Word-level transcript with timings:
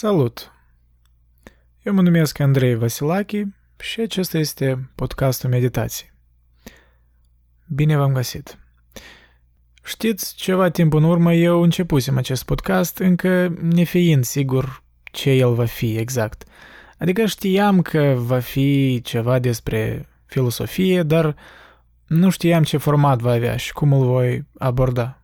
Salut! 0.00 0.52
Eu 1.82 1.92
mă 1.92 2.02
numesc 2.02 2.38
Andrei 2.38 2.74
Vasilachi 2.74 3.42
și 3.78 4.00
acesta 4.00 4.38
este 4.38 4.90
podcastul 4.94 5.50
Meditații. 5.50 6.12
Bine 7.66 7.96
v-am 7.96 8.12
găsit! 8.12 8.58
Știți, 9.84 10.34
ceva 10.34 10.68
timp 10.68 10.92
în 10.92 11.02
urmă 11.02 11.34
eu 11.34 11.62
începusem 11.62 12.16
acest 12.16 12.44
podcast, 12.44 12.98
încă 12.98 13.54
nefiind 13.60 14.24
sigur 14.24 14.82
ce 15.04 15.30
el 15.30 15.54
va 15.54 15.64
fi 15.64 15.96
exact. 15.96 16.44
Adică 16.98 17.26
știam 17.26 17.82
că 17.82 18.14
va 18.16 18.38
fi 18.38 19.00
ceva 19.04 19.38
despre 19.38 20.08
filosofie, 20.26 21.02
dar 21.02 21.36
nu 22.06 22.30
știam 22.30 22.62
ce 22.62 22.76
format 22.76 23.18
va 23.18 23.32
avea 23.32 23.56
și 23.56 23.72
cum 23.72 23.92
îl 23.92 24.06
voi 24.06 24.46
aborda. 24.58 25.19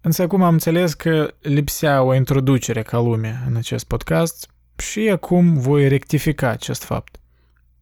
Însă 0.00 0.22
acum 0.22 0.42
am 0.42 0.52
înțeles 0.52 0.94
că 0.94 1.34
lipsea 1.40 2.02
o 2.02 2.14
introducere 2.14 2.82
ca 2.82 2.98
lume 2.98 3.44
în 3.48 3.56
acest 3.56 3.84
podcast 3.84 4.50
și 4.76 5.00
acum 5.00 5.58
voi 5.58 5.88
rectifica 5.88 6.48
acest 6.48 6.82
fapt. 6.82 7.16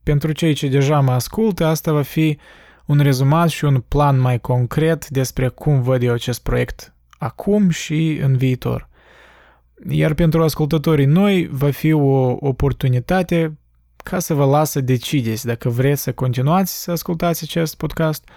Pentru 0.02 0.32
cei 0.32 0.54
ce 0.54 0.68
deja 0.68 1.00
mă 1.00 1.12
ascultă, 1.12 1.64
asta 1.64 1.92
va 1.92 2.02
fi 2.02 2.38
un 2.86 2.98
rezumat 2.98 3.48
și 3.48 3.64
un 3.64 3.80
plan 3.88 4.20
mai 4.20 4.40
concret 4.40 5.08
despre 5.08 5.48
cum 5.48 5.82
văd 5.82 6.02
eu 6.02 6.12
acest 6.12 6.42
proiect 6.42 6.94
acum 7.18 7.68
și 7.68 8.18
în 8.22 8.36
viitor. 8.36 8.88
Iar 9.88 10.14
pentru 10.14 10.42
ascultătorii 10.42 11.06
noi 11.06 11.48
va 11.52 11.70
fi 11.70 11.92
o 11.92 12.36
oportunitate 12.40 13.58
ca 13.96 14.18
să 14.18 14.34
vă 14.34 14.44
las 14.44 14.70
să 14.70 14.80
decideți 14.80 15.46
dacă 15.46 15.68
vreți 15.68 16.02
să 16.02 16.12
continuați 16.12 16.82
să 16.82 16.90
ascultați 16.90 17.44
acest 17.44 17.76
podcast, 17.76 18.28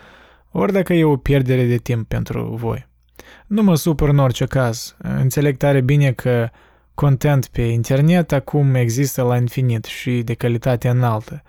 ori 0.51 0.71
dacă 0.71 0.93
e 0.93 1.03
o 1.03 1.17
pierdere 1.17 1.65
de 1.65 1.77
timp 1.77 2.07
pentru 2.07 2.55
voi. 2.55 2.89
Nu 3.47 3.63
mă 3.63 3.75
supăr 3.75 4.09
în 4.09 4.17
orice 4.17 4.45
caz. 4.45 4.95
Înțeleg 4.97 5.57
tare 5.57 5.81
bine 5.81 6.11
că 6.11 6.49
content 6.93 7.47
pe 7.47 7.61
internet 7.61 8.31
acum 8.31 8.75
există 8.75 9.21
la 9.21 9.37
infinit 9.37 9.85
și 9.85 10.21
de 10.21 10.33
calitate 10.33 10.89
înaltă. 10.89 11.43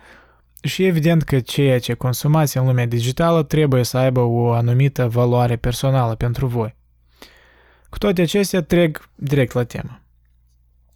Și 0.62 0.84
evident 0.84 1.23
că 1.23 1.41
ceea 1.41 1.79
ce 1.79 1.95
consumați 1.95 2.56
în 2.56 2.67
lumea 2.67 2.87
digitală 2.87 3.42
trebuie 3.42 3.83
să 3.83 3.97
aibă 3.97 4.20
o 4.20 4.53
anumită 4.53 5.09
valoare 5.09 5.56
personală 5.56 6.14
pentru 6.14 6.47
voi. 6.47 6.75
Cu 7.89 7.98
toate 7.98 8.23
acestea 8.23 8.62
trec 8.62 9.09
direct 9.14 9.53
la 9.53 9.64
temă. 9.64 10.01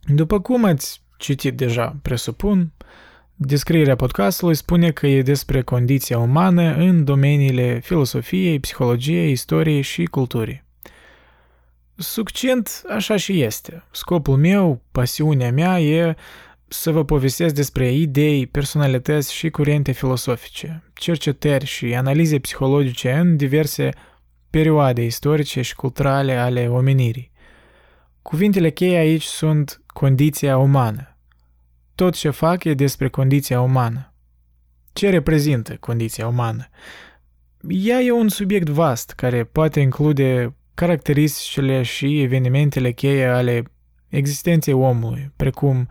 După 0.02 0.40
cum 0.40 0.64
ați 0.64 1.02
citit 1.18 1.56
deja, 1.56 1.96
presupun, 2.02 2.72
descrierea 3.34 3.96
podcastului 3.96 4.54
spune 4.54 4.90
că 4.90 5.06
e 5.06 5.22
despre 5.22 5.62
condiția 5.62 6.18
umană 6.18 6.74
în 6.74 7.04
domeniile 7.04 7.80
filosofiei, 7.80 8.60
psihologiei, 8.60 9.30
istoriei 9.30 9.82
și 9.82 10.04
culturii. 10.04 10.64
Succint, 11.96 12.82
așa 12.88 13.16
și 13.16 13.42
este. 13.42 13.84
Scopul 13.90 14.36
meu, 14.36 14.82
pasiunea 14.92 15.52
mea 15.52 15.80
e 15.80 16.16
să 16.68 16.90
vă 16.90 17.04
povestesc 17.04 17.54
despre 17.54 17.92
idei, 17.92 18.46
personalități 18.46 19.34
și 19.34 19.50
curente 19.50 19.92
filosofice, 19.92 20.82
cercetări 20.94 21.64
și 21.64 21.94
analize 21.94 22.38
psihologice 22.38 23.12
în 23.12 23.36
diverse 23.36 23.90
perioade 24.50 25.04
istorice 25.04 25.62
și 25.62 25.74
culturale 25.74 26.36
ale 26.36 26.68
omenirii. 26.68 27.32
Cuvintele 28.22 28.70
cheie 28.70 28.96
aici 28.96 29.22
sunt 29.24 29.82
condiția 29.86 30.58
umană. 30.58 31.18
Tot 31.94 32.14
ce 32.14 32.30
fac 32.30 32.64
e 32.64 32.74
despre 32.74 33.08
condiția 33.08 33.60
umană. 33.60 34.14
Ce 34.92 35.10
reprezintă 35.10 35.76
condiția 35.80 36.26
umană? 36.26 36.68
Ea 37.68 38.00
e 38.00 38.10
un 38.10 38.28
subiect 38.28 38.68
vast 38.68 39.10
care 39.10 39.44
poate 39.44 39.80
include 39.80 40.54
caracteristicile 40.76 41.82
și 41.82 42.20
evenimentele 42.22 42.92
cheie 42.92 43.26
ale 43.26 43.62
existenței 44.08 44.74
omului, 44.74 45.32
precum 45.36 45.88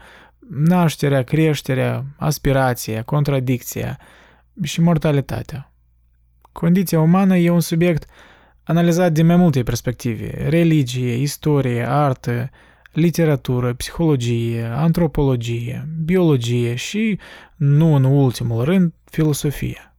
nașterea, 0.49 1.23
creșterea, 1.23 2.05
aspirația, 2.17 3.03
contradicția 3.03 3.99
și 4.63 4.81
mortalitatea. 4.81 5.73
Condiția 6.51 6.99
umană 6.99 7.37
e 7.37 7.49
un 7.49 7.59
subiect 7.59 8.09
analizat 8.63 9.11
din 9.11 9.25
mai 9.25 9.35
multe 9.35 9.63
perspective, 9.63 10.47
religie, 10.49 11.15
istorie, 11.15 11.89
artă, 11.89 12.49
literatură, 12.91 13.73
psihologie, 13.73 14.63
antropologie, 14.63 15.87
biologie 16.03 16.75
și, 16.75 17.19
nu 17.55 17.95
în 17.95 18.03
ultimul 18.03 18.63
rând, 18.63 18.93
filosofie. 19.03 19.95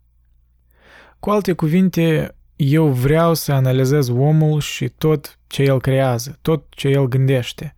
Cu 1.21 1.31
alte 1.31 1.53
cuvinte, 1.53 2.36
eu 2.57 2.87
vreau 2.89 3.35
să 3.35 3.53
analizez 3.53 4.09
omul 4.09 4.61
și 4.61 4.89
tot 4.89 5.39
ce 5.47 5.63
el 5.63 5.81
creează, 5.81 6.39
tot 6.43 6.65
ce 6.71 6.89
el 6.89 7.07
gândește. 7.07 7.75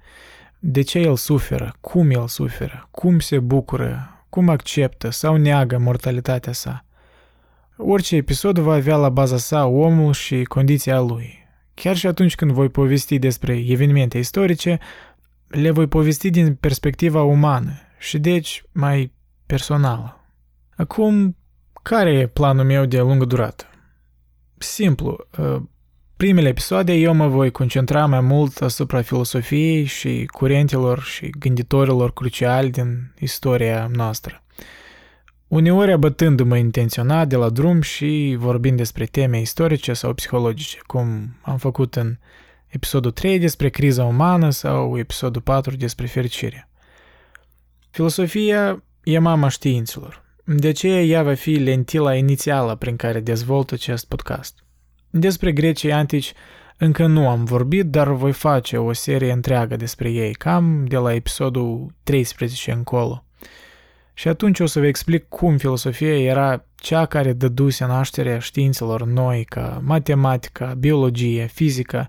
De 0.59 0.83
ce 0.83 0.99
el 0.99 1.16
suferă, 1.16 1.75
cum 1.81 2.11
el 2.11 2.27
suferă, 2.27 2.89
cum 2.91 3.19
se 3.19 3.39
bucură, 3.39 4.25
cum 4.28 4.49
acceptă 4.49 5.11
sau 5.11 5.37
neagă 5.37 5.78
mortalitatea 5.78 6.53
sa. 6.53 6.84
Orice 7.77 8.16
episod 8.16 8.59
va 8.59 8.72
avea 8.72 8.97
la 8.97 9.09
baza 9.09 9.37
sa 9.37 9.66
omul 9.66 10.12
și 10.12 10.43
condiția 10.43 11.00
lui. 11.00 11.47
Chiar 11.75 11.97
și 11.97 12.06
atunci 12.06 12.34
când 12.34 12.50
voi 12.50 12.69
povesti 12.69 13.19
despre 13.19 13.65
evenimente 13.66 14.19
istorice, 14.19 14.78
le 15.47 15.71
voi 15.71 15.87
povesti 15.87 16.31
din 16.31 16.55
perspectiva 16.55 17.22
umană 17.22 17.72
și 17.99 18.19
deci 18.19 18.65
mai 18.72 19.12
personală. 19.47 20.21
Acum, 20.77 21.37
care 21.83 22.10
e 22.10 22.27
planul 22.27 22.65
meu 22.65 22.84
de 22.84 23.00
lungă 23.00 23.25
durată? 23.25 23.66
Simplu. 24.63 25.27
Uh, 25.39 25.57
primele 26.17 26.49
episoade 26.49 26.93
eu 26.93 27.15
mă 27.15 27.29
voi 27.29 27.51
concentra 27.51 28.07
mai 28.07 28.21
mult 28.21 28.61
asupra 28.61 29.03
filosofiei 29.03 29.85
și 29.85 30.29
curentelor 30.33 31.03
și 31.03 31.31
gânditorilor 31.39 32.13
cruciali 32.13 32.71
din 32.71 33.13
istoria 33.19 33.91
noastră. 33.93 34.43
Uneori 35.49 35.93
abătându-mă 35.93 36.57
intenționat 36.57 37.29
de 37.29 37.37
la 37.37 37.49
drum 37.49 37.81
și 37.81 38.37
vorbind 38.39 38.77
despre 38.77 39.05
teme 39.05 39.41
istorice 39.41 39.93
sau 39.93 40.15
psihologice, 40.15 40.79
cum 40.87 41.37
am 41.43 41.57
făcut 41.57 41.97
în 41.97 42.17
episodul 42.67 43.11
3 43.11 43.39
despre 43.39 43.69
criza 43.69 44.05
umană 44.05 44.51
sau 44.51 44.99
episodul 44.99 45.43
4 45.43 45.77
despre 45.77 46.07
fericire. 46.07 46.69
Filosofia 47.91 48.83
e 49.03 49.19
mama 49.19 49.49
științelor. 49.49 50.28
De 50.50 50.69
aceea 50.69 51.03
ea 51.03 51.22
va 51.22 51.34
fi 51.34 51.50
lentila 51.50 52.14
inițială 52.14 52.75
prin 52.75 52.97
care 52.97 53.20
dezvolt 53.20 53.72
acest 53.72 54.06
podcast. 54.06 54.64
Despre 55.10 55.53
grecii 55.53 55.92
antici 55.92 56.32
încă 56.76 57.06
nu 57.06 57.28
am 57.28 57.44
vorbit, 57.44 57.86
dar 57.86 58.09
voi 58.12 58.32
face 58.32 58.76
o 58.76 58.92
serie 58.92 59.32
întreagă 59.32 59.76
despre 59.76 60.10
ei, 60.10 60.32
cam 60.32 60.86
de 60.86 60.97
la 60.97 61.14
episodul 61.14 61.94
13 62.03 62.72
încolo. 62.72 63.25
Și 64.14 64.28
atunci 64.28 64.60
o 64.60 64.66
să 64.66 64.78
vă 64.78 64.86
explic 64.86 65.28
cum 65.28 65.56
filosofia 65.56 66.19
era 66.19 66.65
cea 66.75 67.06
care 67.06 67.32
dăduse 67.32 67.84
nașterea 67.84 68.38
științelor 68.38 69.06
noi 69.06 69.44
ca 69.44 69.80
matematica, 69.84 70.75
biologie, 70.78 71.47
fizică 71.47 72.09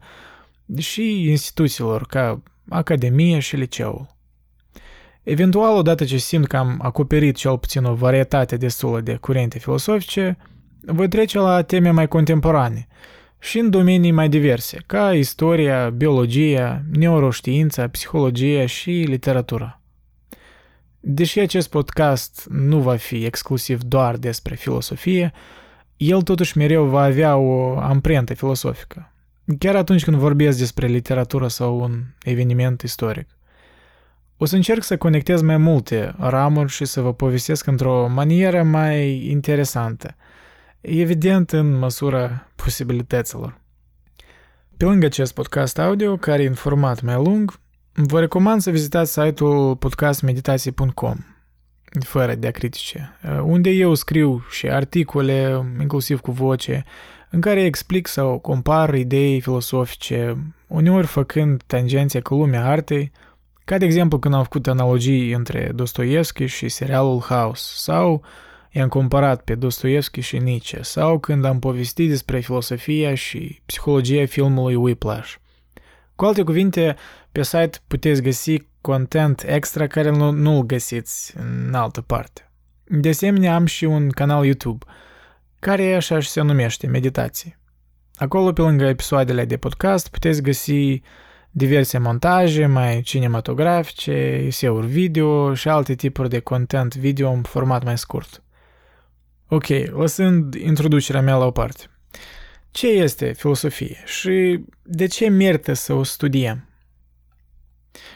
și 0.77 1.29
instituțiilor 1.29 2.05
ca 2.05 2.43
academie 2.69 3.39
și 3.39 3.55
liceul. 3.55 4.17
Eventual, 5.29 5.75
odată 5.75 6.05
ce 6.05 6.17
simt 6.17 6.47
că 6.47 6.57
am 6.57 6.79
acoperit 6.81 7.35
cel 7.35 7.57
puțin 7.57 7.83
o 7.83 7.93
varietate 7.93 8.57
destulă 8.57 9.01
de 9.01 9.15
curente 9.15 9.59
filosofice, 9.59 10.37
voi 10.81 11.07
trece 11.07 11.39
la 11.39 11.61
teme 11.61 11.89
mai 11.89 12.07
contemporane 12.07 12.87
și 13.39 13.59
în 13.59 13.69
domenii 13.69 14.11
mai 14.11 14.29
diverse, 14.29 14.77
ca 14.85 15.13
istoria, 15.13 15.89
biologia, 15.89 16.83
neuroștiința, 16.91 17.87
psihologia 17.87 18.65
și 18.65 18.89
literatura. 18.89 19.81
Deși 20.99 21.39
acest 21.39 21.69
podcast 21.69 22.47
nu 22.51 22.79
va 22.79 22.95
fi 22.95 23.25
exclusiv 23.25 23.81
doar 23.81 24.17
despre 24.17 24.55
filosofie, 24.55 25.31
el 25.97 26.21
totuși 26.21 26.57
mereu 26.57 26.85
va 26.85 27.01
avea 27.01 27.37
o 27.37 27.77
amprentă 27.79 28.33
filosofică, 28.33 29.13
chiar 29.59 29.75
atunci 29.75 30.03
când 30.03 30.17
vorbesc 30.17 30.57
despre 30.57 30.87
literatură 30.87 31.47
sau 31.47 31.79
un 31.79 32.03
eveniment 32.23 32.81
istoric. 32.81 33.38
O 34.41 34.45
să 34.45 34.55
încerc 34.55 34.83
să 34.83 34.97
conectez 34.97 35.41
mai 35.41 35.57
multe 35.57 36.15
ramuri 36.17 36.71
și 36.71 36.85
să 36.85 37.01
vă 37.01 37.13
povestesc 37.13 37.65
într-o 37.65 38.07
manieră 38.07 38.63
mai 38.63 39.27
interesantă, 39.29 40.15
evident 40.81 41.51
în 41.51 41.77
măsura 41.77 42.51
posibilităților. 42.55 43.61
Pe 44.77 44.85
lângă 44.85 45.05
acest 45.05 45.33
podcast 45.33 45.79
audio, 45.79 46.15
care 46.15 46.43
e 46.43 46.47
în 46.47 46.53
format 46.53 47.01
mai 47.01 47.15
lung, 47.15 47.59
vă 47.93 48.19
recomand 48.19 48.61
să 48.61 48.69
vizitați 48.69 49.11
site-ul 49.11 49.75
podcastmeditații.com 49.75 51.15
fără 51.99 52.35
diacritice, 52.35 53.17
unde 53.43 53.69
eu 53.69 53.93
scriu 53.93 54.43
și 54.49 54.69
articole, 54.69 55.65
inclusiv 55.79 56.19
cu 56.19 56.31
voce, 56.31 56.83
în 57.29 57.41
care 57.41 57.63
explic 57.63 58.07
sau 58.07 58.39
compar 58.39 58.93
idei 58.93 59.41
filosofice, 59.41 60.37
uneori 60.67 61.07
făcând 61.07 61.63
tangențe 61.65 62.19
cu 62.19 62.35
lumea 62.35 62.65
artei, 62.65 63.11
ca 63.69 63.77
de 63.77 63.85
exemplu 63.85 64.19
când 64.19 64.33
am 64.33 64.43
făcut 64.43 64.67
analogii 64.67 65.31
între 65.31 65.71
Dostoevski 65.75 66.45
și 66.45 66.69
serialul 66.69 67.19
House, 67.19 67.71
sau 67.75 68.23
i-am 68.71 68.87
comparat 68.87 69.41
pe 69.41 69.55
Dostoevski 69.55 70.19
și 70.19 70.37
Nietzsche, 70.37 70.81
sau 70.81 71.19
când 71.19 71.45
am 71.45 71.59
povestit 71.59 72.09
despre 72.09 72.39
filosofia 72.39 73.15
și 73.15 73.61
psihologia 73.65 74.25
filmului 74.25 74.75
Whiplash. 74.75 75.33
Cu 76.15 76.25
alte 76.25 76.43
cuvinte, 76.43 76.95
pe 77.31 77.43
site 77.43 77.77
puteți 77.87 78.21
găsi 78.21 78.67
content 78.81 79.43
extra 79.47 79.87
care 79.87 80.09
nu, 80.09 80.31
nu-l 80.31 80.65
găsiți 80.65 81.33
în 81.37 81.73
altă 81.73 82.01
parte. 82.01 82.51
De 82.83 83.09
asemenea, 83.09 83.55
am 83.55 83.65
și 83.65 83.85
un 83.85 84.09
canal 84.09 84.45
YouTube, 84.45 84.85
care 85.59 85.95
așa 85.95 86.19
și 86.19 86.29
se 86.29 86.41
numește 86.41 86.87
Meditații. 86.87 87.57
Acolo, 88.15 88.51
pe 88.51 88.61
lângă 88.61 88.85
episoadele 88.85 89.45
de 89.45 89.57
podcast, 89.57 90.07
puteți 90.07 90.41
găsi 90.41 91.01
diverse 91.51 91.97
montaje 91.97 92.65
mai 92.65 93.01
cinematografice, 93.01 94.43
eseuri 94.45 94.87
video 94.87 95.53
și 95.53 95.69
alte 95.69 95.95
tipuri 95.95 96.29
de 96.29 96.39
content 96.39 96.95
video 96.95 97.31
în 97.31 97.41
format 97.41 97.83
mai 97.83 97.97
scurt. 97.97 98.43
Ok, 99.47 99.67
lăsând 99.67 100.53
introducerea 100.53 101.21
mea 101.21 101.35
la 101.35 101.45
o 101.45 101.51
parte. 101.51 101.83
Ce 102.71 102.87
este 102.87 103.33
filosofie 103.33 104.03
și 104.05 104.63
de 104.83 105.05
ce 105.05 105.29
merită 105.29 105.73
să 105.73 105.93
o 105.93 106.03
studiem? 106.03 106.69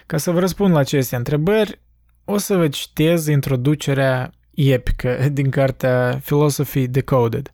Ca 0.05 0.17
să 0.17 0.31
vă 0.31 0.39
răspund 0.39 0.73
la 0.73 0.79
aceste 0.79 1.15
întrebări, 1.15 1.81
o 2.25 2.37
să 2.37 2.55
vă 2.55 2.67
citez 2.67 3.27
introducerea 3.27 4.31
epică 4.53 5.29
din 5.31 5.49
cartea 5.49 6.19
Philosophy 6.23 6.87
Decoded, 6.87 7.51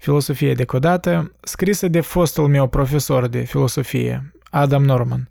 Filosofie 0.00 0.54
decodată, 0.54 1.32
scrisă 1.40 1.88
de 1.88 2.00
fostul 2.00 2.48
meu 2.48 2.68
profesor 2.68 3.26
de 3.26 3.40
filosofie, 3.40 4.32
Adam 4.50 4.84
Norman, 4.84 5.28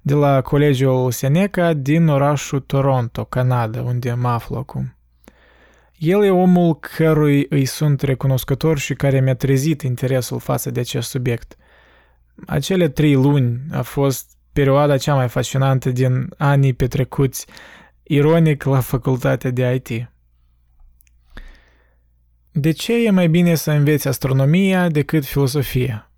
de 0.00 0.14
la 0.14 0.40
Colegiul 0.40 1.10
Seneca 1.10 1.72
din 1.72 2.08
orașul 2.08 2.60
Toronto, 2.60 3.24
Canada, 3.24 3.82
unde 3.82 4.12
mă 4.12 4.28
aflu 4.28 4.56
acum. 4.56 4.94
El 5.98 6.24
e 6.24 6.30
omul 6.30 6.78
cărui 6.78 7.46
îi 7.48 7.64
sunt 7.64 8.00
recunoscător 8.00 8.78
și 8.78 8.94
care 8.94 9.20
mi-a 9.20 9.34
trezit 9.34 9.82
interesul 9.82 10.38
față 10.38 10.70
de 10.70 10.80
acest 10.80 11.08
subiect. 11.08 11.56
Acele 12.46 12.88
trei 12.88 13.14
luni 13.14 13.60
a 13.72 13.82
fost 13.82 14.30
perioada 14.52 14.96
cea 14.96 15.14
mai 15.14 15.28
fascinantă 15.28 15.90
din 15.90 16.28
anii 16.38 16.72
petrecuți, 16.72 17.46
ironic, 18.02 18.62
la 18.62 18.80
facultatea 18.80 19.50
de 19.50 19.74
IT. 19.74 20.10
De 22.52 22.70
ce 22.70 23.04
e 23.04 23.10
mai 23.10 23.28
bine 23.28 23.54
să 23.54 23.70
înveți 23.70 24.08
astronomia 24.08 24.88
decât 24.88 25.24
filosofia? 25.24 26.09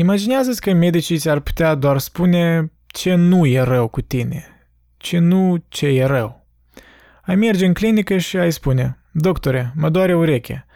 Imaginează-ți 0.00 0.60
că 0.60 0.72
medicii 0.72 1.18
ți-ar 1.18 1.40
putea 1.40 1.74
doar 1.74 1.98
spune 1.98 2.72
ce 2.86 3.14
nu 3.14 3.46
e 3.46 3.60
rău 3.60 3.88
cu 3.88 4.00
tine, 4.00 4.68
ce 4.96 5.18
nu 5.18 5.64
ce 5.68 5.86
e 5.86 6.04
rău. 6.04 6.46
Ai 7.22 7.36
merge 7.36 7.66
în 7.66 7.72
clinică 7.72 8.18
și 8.18 8.36
ai 8.36 8.52
spune, 8.52 8.98
doctore, 9.12 9.72
mă 9.76 9.88
doare 9.88 10.14
ureche. 10.14 10.66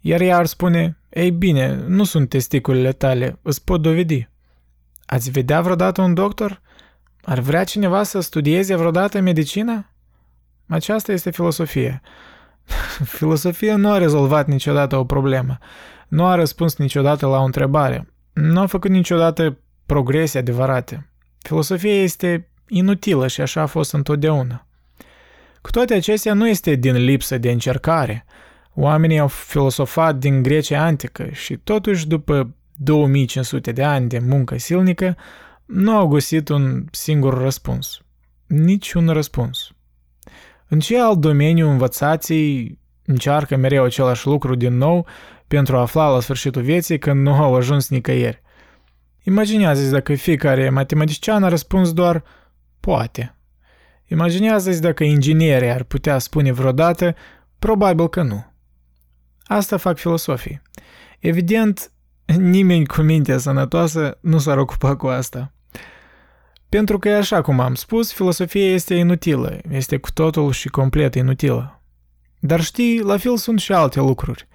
Iar 0.00 0.20
ea 0.20 0.36
ar 0.36 0.46
spune, 0.46 0.98
ei 1.08 1.30
bine, 1.30 1.84
nu 1.86 2.04
sunt 2.04 2.28
testiculele 2.28 2.92
tale, 2.92 3.38
îți 3.42 3.64
pot 3.64 3.82
dovedi. 3.82 4.28
Ați 5.06 5.30
vedea 5.30 5.60
vreodată 5.60 6.02
un 6.02 6.14
doctor? 6.14 6.60
Ar 7.22 7.38
vrea 7.38 7.64
cineva 7.64 8.02
să 8.02 8.20
studieze 8.20 8.74
vreodată 8.74 9.20
medicina? 9.20 9.90
Aceasta 10.68 11.12
este 11.12 11.30
filosofia. 11.30 12.02
Filosofia 13.16 13.76
nu 13.76 13.90
a 13.90 13.98
rezolvat 13.98 14.46
niciodată 14.46 14.96
o 14.96 15.04
problemă, 15.04 15.58
nu 16.08 16.26
a 16.26 16.34
răspuns 16.34 16.76
niciodată 16.76 17.26
la 17.26 17.38
o 17.38 17.44
întrebare, 17.44 18.11
nu 18.32 18.60
a 18.60 18.66
făcut 18.66 18.90
niciodată 18.90 19.58
progrese 19.86 20.38
adevărate. 20.38 21.10
Filosofia 21.38 22.02
este 22.02 22.48
inutilă 22.68 23.26
și 23.26 23.40
așa 23.40 23.60
a 23.60 23.66
fost 23.66 23.92
întotdeauna. 23.92 24.66
Cu 25.60 25.70
toate 25.70 25.94
acestea, 25.94 26.34
nu 26.34 26.48
este 26.48 26.74
din 26.74 26.94
lipsă 26.94 27.38
de 27.38 27.50
încercare. 27.50 28.24
Oamenii 28.74 29.18
au 29.18 29.28
filosofat 29.28 30.16
din 30.16 30.42
Grecia 30.42 30.82
antică 30.84 31.28
și 31.32 31.56
totuși, 31.56 32.06
după 32.06 32.54
2500 32.76 33.72
de 33.72 33.82
ani 33.82 34.08
de 34.08 34.18
muncă 34.18 34.58
silnică, 34.58 35.16
nu 35.64 35.96
au 35.96 36.08
găsit 36.08 36.48
un 36.48 36.84
singur 36.90 37.38
răspuns. 37.38 38.00
Nici 38.46 38.92
un 38.92 39.08
răspuns. 39.08 39.70
În 40.68 40.80
ce 40.80 41.00
alt 41.00 41.18
domeniu 41.18 41.68
învățații 41.68 42.78
încearcă 43.06 43.56
mereu 43.56 43.84
același 43.84 44.26
lucru 44.26 44.54
din 44.54 44.76
nou 44.76 45.06
pentru 45.52 45.76
a 45.76 45.80
afla 45.80 46.08
la 46.08 46.20
sfârșitul 46.20 46.62
vieții 46.62 46.98
când 46.98 47.22
nu 47.22 47.32
au 47.32 47.54
ajuns 47.54 47.88
nicăieri? 47.88 48.42
Imaginează-ți 49.22 49.90
dacă 49.90 50.14
fiecare 50.14 50.70
matematician 50.70 51.44
a 51.44 51.48
răspuns 51.48 51.92
doar 51.92 52.24
poate. 52.80 53.36
Imaginează-ți 54.06 54.80
dacă 54.80 55.04
inginerii 55.04 55.70
ar 55.70 55.82
putea 55.82 56.18
spune 56.18 56.52
vreodată 56.52 57.14
probabil 57.58 58.08
că 58.08 58.22
nu. 58.22 58.46
Asta 59.42 59.76
fac 59.76 59.98
filosofii. 59.98 60.62
Evident, 61.18 61.92
nimeni 62.36 62.86
cu 62.86 63.00
mintea 63.00 63.38
sănătoasă 63.38 64.18
nu 64.20 64.38
s-ar 64.38 64.58
ocupa 64.58 64.96
cu 64.96 65.06
asta. 65.06 65.52
Pentru 66.68 66.98
că, 66.98 67.08
așa 67.08 67.42
cum 67.42 67.60
am 67.60 67.74
spus, 67.74 68.12
filosofia 68.12 68.72
este 68.72 68.94
inutilă, 68.94 69.58
este 69.70 69.96
cu 69.96 70.10
totul 70.10 70.52
și 70.52 70.68
complet 70.68 71.14
inutilă. 71.14 71.82
Dar 72.38 72.60
știi, 72.60 73.00
la 73.00 73.16
fel 73.16 73.36
sunt 73.36 73.60
și 73.60 73.72
alte 73.72 74.00
lucruri. 74.00 74.48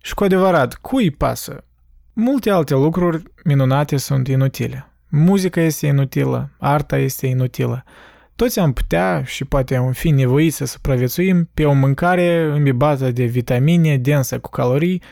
Și 0.00 0.14
cu 0.14 0.24
adevărat, 0.24 0.74
cui 0.74 1.10
pasă? 1.10 1.64
Multe 2.12 2.50
alte 2.50 2.74
lucruri 2.74 3.22
minunate 3.44 3.96
sunt 3.96 4.28
inutile. 4.28 4.90
Muzica 5.08 5.60
este 5.60 5.86
inutilă, 5.86 6.50
arta 6.58 6.98
este 6.98 7.26
inutilă. 7.26 7.84
Toți 8.36 8.58
am 8.58 8.72
putea 8.72 9.22
și 9.24 9.44
poate 9.44 9.76
am 9.76 9.92
fi 9.92 10.10
nevoiți 10.10 10.56
să 10.56 10.64
supraviețuim 10.64 11.50
pe 11.54 11.64
o 11.64 11.72
mâncare 11.72 12.42
îmbibată 12.42 13.10
de 13.10 13.24
vitamine, 13.24 13.96
densă 13.96 14.38
cu 14.38 14.50
calorii, 14.50 15.02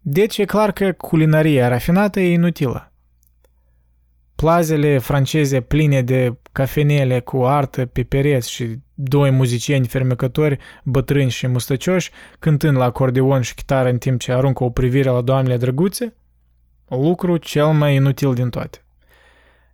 deci 0.00 0.38
e 0.38 0.44
clar 0.44 0.72
că 0.72 0.92
culinaria 0.92 1.68
rafinată 1.68 2.20
e 2.20 2.32
inutilă 2.32 2.91
plazele 4.42 4.98
franceze 4.98 5.60
pline 5.60 6.02
de 6.02 6.36
cafenele 6.52 7.20
cu 7.20 7.44
artă 7.44 7.86
pe 7.86 8.02
pereți 8.02 8.50
și 8.50 8.78
doi 8.94 9.30
muzicieni 9.30 9.86
fermecători, 9.86 10.58
bătrâni 10.84 11.30
și 11.30 11.46
mustăcioși, 11.46 12.10
cântând 12.38 12.76
la 12.76 12.84
acordeon 12.84 13.40
și 13.40 13.54
chitară 13.54 13.88
în 13.88 13.98
timp 13.98 14.20
ce 14.20 14.32
aruncă 14.32 14.64
o 14.64 14.70
privire 14.70 15.10
la 15.10 15.20
doamnele 15.20 15.56
drăguțe? 15.56 16.14
Lucru 16.88 17.36
cel 17.36 17.66
mai 17.66 17.94
inutil 17.94 18.34
din 18.34 18.50
toate. 18.50 18.84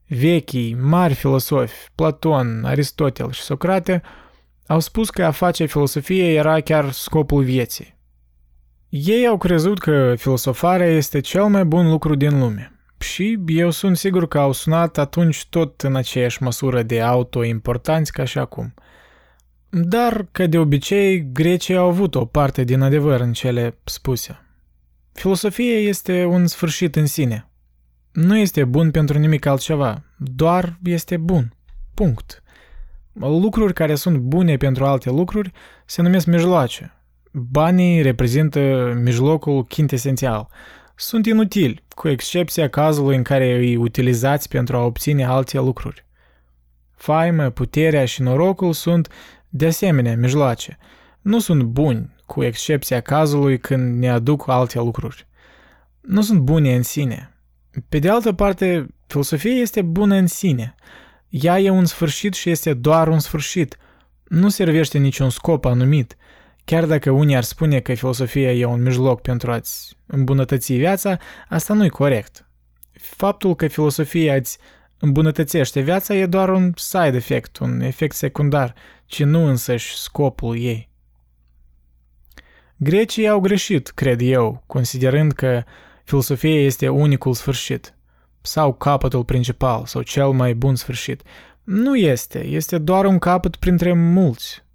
Vechii, 0.06 0.76
mari 0.80 1.14
filosofi, 1.14 1.88
Platon, 1.94 2.62
Aristotel 2.64 3.30
și 3.30 3.40
Socrate, 3.40 4.02
au 4.66 4.80
spus 4.80 5.10
că 5.10 5.24
a 5.24 5.30
face 5.30 5.64
filosofie 5.64 6.32
era 6.32 6.60
chiar 6.60 6.90
scopul 6.90 7.42
vieții. 7.42 7.96
Ei 8.88 9.26
au 9.26 9.38
crezut 9.38 9.78
că 9.78 10.14
filosofarea 10.16 10.86
este 10.86 11.20
cel 11.20 11.44
mai 11.44 11.64
bun 11.64 11.90
lucru 11.90 12.14
din 12.14 12.38
lume– 12.38 12.72
și 12.98 13.38
eu 13.46 13.70
sunt 13.70 13.96
sigur 13.96 14.28
că 14.28 14.38
au 14.38 14.52
sunat 14.52 14.98
atunci 14.98 15.46
tot 15.46 15.80
în 15.80 15.96
aceeași 15.96 16.42
măsură 16.42 16.82
de 16.82 17.00
auto-importanți 17.00 18.12
ca 18.12 18.24
și 18.24 18.38
acum. 18.38 18.74
Dar, 19.68 20.26
ca 20.32 20.46
de 20.46 20.58
obicei, 20.58 21.32
grecii 21.32 21.76
au 21.76 21.88
avut 21.88 22.14
o 22.14 22.24
parte 22.24 22.64
din 22.64 22.80
adevăr 22.80 23.20
în 23.20 23.32
cele 23.32 23.78
spuse. 23.84 24.42
Filosofia 25.12 25.78
este 25.78 26.24
un 26.24 26.46
sfârșit 26.46 26.96
în 26.96 27.06
sine. 27.06 27.50
Nu 28.12 28.36
este 28.36 28.64
bun 28.64 28.90
pentru 28.90 29.18
nimic 29.18 29.46
altceva, 29.46 30.02
doar 30.16 30.78
este 30.84 31.16
bun. 31.16 31.52
Punct. 31.94 32.42
Lucruri 33.12 33.72
care 33.72 33.94
sunt 33.94 34.18
bune 34.18 34.56
pentru 34.56 34.84
alte 34.84 35.10
lucruri 35.10 35.52
se 35.86 36.02
numesc 36.02 36.26
mijloace. 36.26 36.92
Banii 37.32 38.02
reprezintă 38.02 38.92
mijlocul 39.02 39.64
quintesențial– 39.64 40.48
sunt 41.00 41.26
inutili, 41.26 41.84
cu 41.94 42.08
excepția 42.08 42.68
cazului 42.68 43.16
în 43.16 43.22
care 43.22 43.56
îi 43.56 43.76
utilizați 43.76 44.48
pentru 44.48 44.76
a 44.76 44.84
obține 44.84 45.24
alte 45.24 45.58
lucruri. 45.58 46.06
Faima, 46.96 47.50
puterea 47.50 48.04
și 48.04 48.22
norocul 48.22 48.72
sunt, 48.72 49.08
de 49.48 49.66
asemenea, 49.66 50.16
mijloace. 50.16 50.78
Nu 51.20 51.38
sunt 51.38 51.62
buni, 51.62 52.14
cu 52.26 52.44
excepția 52.44 53.00
cazului 53.00 53.58
când 53.58 53.98
ne 53.98 54.10
aduc 54.10 54.48
alte 54.48 54.78
lucruri. 54.78 55.26
Nu 56.00 56.22
sunt 56.22 56.40
bune 56.40 56.74
în 56.74 56.82
sine. 56.82 57.36
Pe 57.88 57.98
de 57.98 58.08
altă 58.08 58.32
parte, 58.32 58.86
filosofia 59.06 59.54
este 59.54 59.82
bună 59.82 60.14
în 60.14 60.26
sine. 60.26 60.74
Ea 61.28 61.60
e 61.60 61.70
un 61.70 61.84
sfârșit 61.84 62.34
și 62.34 62.50
este 62.50 62.74
doar 62.74 63.08
un 63.08 63.18
sfârșit. 63.18 63.76
Nu 64.24 64.48
servește 64.48 64.98
niciun 64.98 65.30
scop 65.30 65.64
anumit– 65.64 66.16
Chiar 66.68 66.86
dacă 66.86 67.10
unii 67.10 67.36
ar 67.36 67.42
spune 67.42 67.80
că 67.80 67.94
filosofia 67.94 68.52
e 68.52 68.64
un 68.64 68.82
mijloc 68.82 69.20
pentru 69.20 69.52
a-ți 69.52 69.96
îmbunătăți 70.06 70.72
viața, 70.72 71.18
asta 71.48 71.74
nu 71.74 71.84
e 71.84 71.88
corect. 71.88 72.48
Faptul 72.92 73.54
că 73.54 73.68
filosofia 73.68 74.34
îți 74.34 74.58
îmbunătățește 74.98 75.80
viața 75.80 76.14
e 76.14 76.26
doar 76.26 76.48
un 76.48 76.72
side 76.76 77.16
effect, 77.16 77.58
un 77.58 77.80
efect 77.80 78.14
secundar, 78.14 78.74
ci 79.06 79.22
nu 79.22 79.46
însăși 79.46 79.96
scopul 79.96 80.56
ei. 80.56 80.90
Grecii 82.76 83.28
au 83.28 83.40
greșit, 83.40 83.88
cred 83.88 84.20
eu, 84.20 84.62
considerând 84.66 85.32
că 85.32 85.62
filosofia 86.04 86.60
este 86.62 86.88
unicul 86.88 87.34
sfârșit, 87.34 87.94
sau 88.40 88.74
capătul 88.74 89.24
principal, 89.24 89.86
sau 89.86 90.02
cel 90.02 90.28
mai 90.30 90.54
bun 90.54 90.74
sfârșit. 90.74 91.22
Nu 91.64 91.96
este, 91.96 92.44
este 92.44 92.78
doar 92.78 93.04
un 93.04 93.18
capăt 93.18 93.56
printre 93.56 93.92
mulți, 93.92 94.66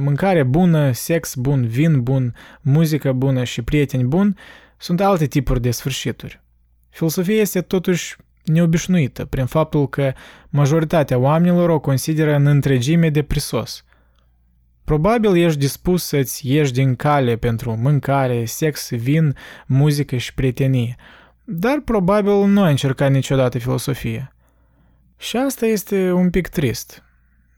mâncare 0.00 0.42
bună, 0.42 0.92
sex 0.92 1.34
bun, 1.34 1.66
vin 1.66 2.02
bun, 2.02 2.34
muzică 2.60 3.12
bună 3.12 3.44
și 3.44 3.62
prieteni 3.62 4.04
buni 4.04 4.38
sunt 4.76 5.00
alte 5.00 5.26
tipuri 5.26 5.60
de 5.60 5.70
sfârșituri. 5.70 6.42
Filosofia 6.90 7.40
este 7.40 7.60
totuși 7.60 8.16
neobișnuită 8.44 9.24
prin 9.24 9.46
faptul 9.46 9.88
că 9.88 10.12
majoritatea 10.48 11.18
oamenilor 11.18 11.68
o 11.68 11.80
consideră 11.80 12.34
în 12.34 12.46
întregime 12.46 13.10
de 13.10 13.22
prisos. 13.22 13.84
Probabil 14.84 15.36
ești 15.36 15.58
dispus 15.58 16.04
să-ți 16.04 16.52
ieși 16.52 16.72
din 16.72 16.94
cale 16.94 17.36
pentru 17.36 17.76
mâncare, 17.76 18.44
sex, 18.44 18.90
vin, 18.90 19.36
muzică 19.66 20.16
și 20.16 20.34
prietenie, 20.34 20.96
dar 21.44 21.80
probabil 21.84 22.46
nu 22.46 22.62
ai 22.62 22.70
încercat 22.70 23.10
niciodată 23.10 23.58
filosofie. 23.58 24.32
Și 25.16 25.36
asta 25.36 25.66
este 25.66 26.12
un 26.12 26.30
pic 26.30 26.48
trist. 26.48 27.02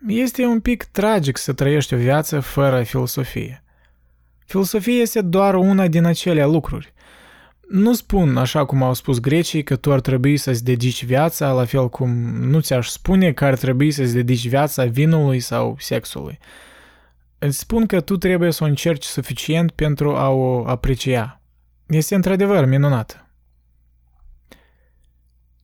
Este 0.06 0.44
un 0.44 0.60
pic 0.60 0.84
tragic 0.84 1.36
să 1.36 1.52
trăiești 1.52 1.94
o 1.94 1.96
viață 1.96 2.40
fără 2.40 2.82
filosofie. 2.82 3.64
Filosofia 4.46 5.00
este 5.00 5.20
doar 5.20 5.54
una 5.54 5.88
din 5.88 6.04
acele 6.04 6.44
lucruri. 6.44 6.92
Nu 7.68 7.94
spun, 7.94 8.36
așa 8.36 8.64
cum 8.64 8.82
au 8.82 8.94
spus 8.94 9.20
grecii, 9.20 9.62
că 9.62 9.76
tu 9.76 9.92
ar 9.92 10.00
trebui 10.00 10.36
să-ți 10.36 10.64
dedici 10.64 11.04
viața, 11.04 11.52
la 11.52 11.64
fel 11.64 11.88
cum 11.88 12.10
nu 12.48 12.60
ți-aș 12.60 12.88
spune 12.88 13.32
că 13.32 13.44
ar 13.44 13.56
trebui 13.56 13.90
să-ți 13.90 14.14
dedici 14.14 14.48
viața 14.48 14.84
vinului 14.84 15.40
sau 15.40 15.76
sexului. 15.78 16.38
Îți 17.38 17.58
spun 17.58 17.86
că 17.86 18.00
tu 18.00 18.16
trebuie 18.16 18.50
să 18.50 18.64
o 18.64 18.66
încerci 18.66 19.04
suficient 19.04 19.70
pentru 19.70 20.16
a 20.16 20.28
o 20.28 20.68
aprecia. 20.68 21.40
Este 21.86 22.14
într-adevăr 22.14 22.64
minunată. 22.64 23.30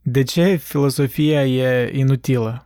De 0.02 0.22
ce 0.22 0.54
filosofia 0.54 1.46
e 1.46 1.90
inutilă? 1.98 2.65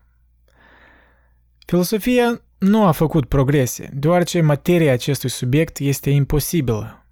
Filosofia 1.70 2.42
nu 2.58 2.86
a 2.86 2.92
făcut 2.92 3.28
progrese, 3.28 3.90
deoarece 3.92 4.40
materia 4.40 4.92
acestui 4.92 5.28
subiect 5.28 5.78
este 5.78 6.10
imposibilă. 6.10 7.06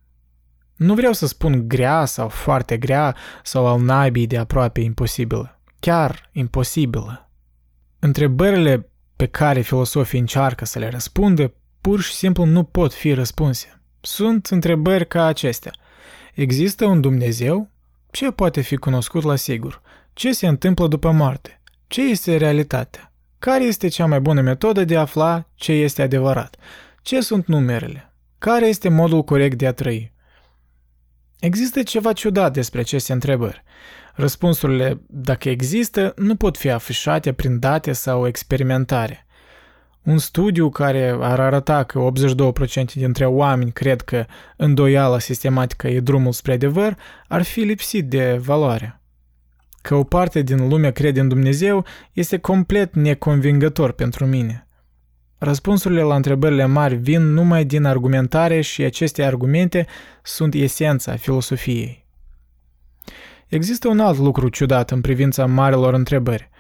Nu 0.76 0.94
vreau 0.94 1.12
să 1.12 1.26
spun 1.26 1.68
grea 1.68 2.04
sau 2.04 2.28
foarte 2.28 2.76
grea 2.76 3.16
sau 3.42 3.66
al 3.66 3.80
naibii 3.80 4.26
de 4.26 4.38
aproape 4.38 4.80
imposibilă. 4.80 5.60
Chiar 5.80 6.30
imposibilă. 6.32 7.30
Întrebările 7.98 8.90
pe 9.16 9.26
care 9.26 9.60
filosofii 9.60 10.18
încearcă 10.18 10.64
să 10.64 10.78
le 10.78 10.88
răspundă 10.88 11.54
pur 11.80 12.00
și 12.00 12.12
simplu 12.12 12.44
nu 12.44 12.62
pot 12.64 12.92
fi 12.92 13.12
răspunse. 13.12 13.80
Sunt 14.00 14.46
întrebări 14.46 15.06
ca 15.06 15.24
acestea. 15.24 15.72
Există 16.34 16.84
un 16.84 17.00
Dumnezeu? 17.00 17.70
Ce 18.10 18.30
poate 18.30 18.60
fi 18.60 18.76
cunoscut 18.76 19.22
la 19.22 19.36
sigur? 19.36 19.82
Ce 20.12 20.32
se 20.32 20.46
întâmplă 20.46 20.86
după 20.86 21.10
moarte? 21.10 21.60
Ce 21.86 22.02
este 22.02 22.36
realitatea? 22.36 23.07
Care 23.38 23.64
este 23.64 23.88
cea 23.88 24.06
mai 24.06 24.20
bună 24.20 24.40
metodă 24.40 24.84
de 24.84 24.96
a 24.96 25.00
afla 25.00 25.48
ce 25.54 25.72
este 25.72 26.02
adevărat? 26.02 26.56
Ce 27.02 27.20
sunt 27.20 27.46
numerele? 27.46 28.12
Care 28.38 28.66
este 28.66 28.88
modul 28.88 29.22
corect 29.22 29.58
de 29.58 29.66
a 29.66 29.72
trăi? 29.72 30.12
Există 31.40 31.82
ceva 31.82 32.12
ciudat 32.12 32.52
despre 32.52 32.80
aceste 32.80 33.12
întrebări. 33.12 33.62
Răspunsurile, 34.14 35.00
dacă 35.06 35.48
există, 35.48 36.12
nu 36.16 36.36
pot 36.36 36.56
fi 36.56 36.70
afișate 36.70 37.32
prin 37.32 37.58
date 37.58 37.92
sau 37.92 38.26
experimentare. 38.26 39.26
Un 40.02 40.18
studiu 40.18 40.70
care 40.70 41.16
ar 41.20 41.40
arăta 41.40 41.82
că 41.84 42.10
82% 42.90 42.92
dintre 42.94 43.26
oameni 43.26 43.72
cred 43.72 44.00
că 44.00 44.26
îndoiala 44.56 45.18
sistematică 45.18 45.88
e 45.88 46.00
drumul 46.00 46.32
spre 46.32 46.52
adevăr, 46.52 46.96
ar 47.28 47.42
fi 47.42 47.60
lipsit 47.60 48.08
de 48.08 48.36
valoare. 48.40 49.00
Că 49.88 49.94
o 49.94 50.04
parte 50.04 50.42
din 50.42 50.68
lume 50.68 50.90
crede 50.90 51.20
în 51.20 51.28
Dumnezeu 51.28 51.84
este 52.12 52.38
complet 52.38 52.94
neconvingător 52.94 53.92
pentru 53.92 54.26
mine. 54.26 54.66
Răspunsurile 55.38 56.00
la 56.00 56.14
întrebările 56.14 56.64
mari 56.64 56.94
vin 56.94 57.22
numai 57.22 57.64
din 57.64 57.84
argumentare 57.84 58.60
și 58.60 58.82
aceste 58.82 59.22
argumente 59.24 59.86
sunt 60.22 60.54
esența 60.54 61.16
filosofiei. 61.16 62.06
Există 63.46 63.88
un 63.88 64.00
alt 64.00 64.18
lucru 64.18 64.48
ciudat 64.48 64.90
în 64.90 65.00
privința 65.00 65.46
marilor 65.46 65.94
întrebări. 65.94 66.50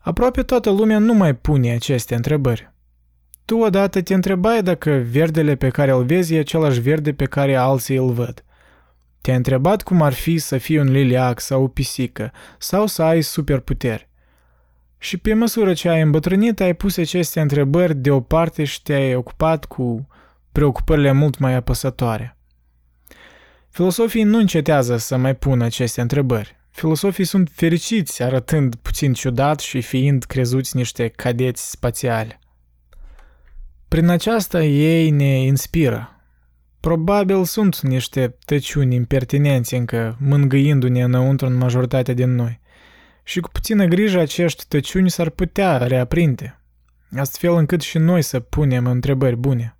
Aproape 0.00 0.42
toată 0.42 0.70
lumea 0.70 0.98
nu 0.98 1.14
mai 1.14 1.34
pune 1.34 1.72
aceste 1.72 2.14
întrebări. 2.14 2.72
Tu 3.44 3.56
odată 3.56 4.02
te 4.02 4.14
întrebai 4.14 4.62
dacă 4.62 4.90
verdele 4.90 5.54
pe 5.54 5.68
care 5.68 5.90
îl 5.90 6.04
vezi 6.04 6.34
e 6.34 6.38
același 6.38 6.80
verde 6.80 7.12
pe 7.12 7.24
care 7.24 7.54
alții 7.54 7.96
îl 7.96 8.12
văd. 8.12 8.43
Te-ai 9.24 9.36
întrebat 9.36 9.82
cum 9.82 10.02
ar 10.02 10.12
fi 10.12 10.38
să 10.38 10.58
fii 10.58 10.78
un 10.78 10.90
liliac 10.90 11.40
sau 11.40 11.62
o 11.62 11.68
pisică 11.68 12.32
sau 12.58 12.86
să 12.86 13.02
ai 13.02 13.22
superputeri. 13.22 14.08
Și 14.98 15.16
pe 15.16 15.34
măsură 15.34 15.72
ce 15.72 15.88
ai 15.88 16.00
îmbătrânit, 16.00 16.60
ai 16.60 16.74
pus 16.74 16.96
aceste 16.96 17.40
întrebări 17.40 17.94
deoparte 17.94 18.64
și 18.64 18.82
te-ai 18.82 19.14
ocupat 19.14 19.64
cu 19.64 20.08
preocupările 20.52 21.12
mult 21.12 21.38
mai 21.38 21.54
apăsătoare. 21.54 22.36
Filosofii 23.68 24.22
nu 24.22 24.38
încetează 24.38 24.96
să 24.96 25.16
mai 25.16 25.34
pună 25.36 25.64
aceste 25.64 26.00
întrebări. 26.00 26.56
Filosofii 26.70 27.24
sunt 27.24 27.50
fericiți 27.52 28.22
arătând 28.22 28.74
puțin 28.74 29.12
ciudat 29.12 29.60
și 29.60 29.80
fiind 29.80 30.24
crezuți 30.24 30.76
niște 30.76 31.08
cadeți 31.08 31.70
spațiali. 31.70 32.38
Prin 33.88 34.08
aceasta 34.08 34.64
ei 34.64 35.10
ne 35.10 35.40
inspiră. 35.40 36.13
Probabil 36.84 37.44
sunt 37.44 37.80
niște 37.80 38.36
tăciuni 38.44 38.94
impertinenți 38.94 39.74
încă 39.74 40.16
mângâindu-ne 40.20 41.02
înăuntru 41.02 41.46
în 41.46 41.54
majoritatea 41.54 42.14
din 42.14 42.34
noi. 42.34 42.60
Și 43.22 43.40
cu 43.40 43.48
puțină 43.48 43.84
grijă 43.84 44.18
acești 44.18 44.64
tăciuni 44.68 45.10
s-ar 45.10 45.28
putea 45.30 45.76
reaprinde, 45.76 46.60
astfel 47.16 47.54
încât 47.54 47.80
și 47.80 47.98
noi 47.98 48.22
să 48.22 48.40
punem 48.40 48.86
întrebări 48.86 49.36
bune. 49.36 49.76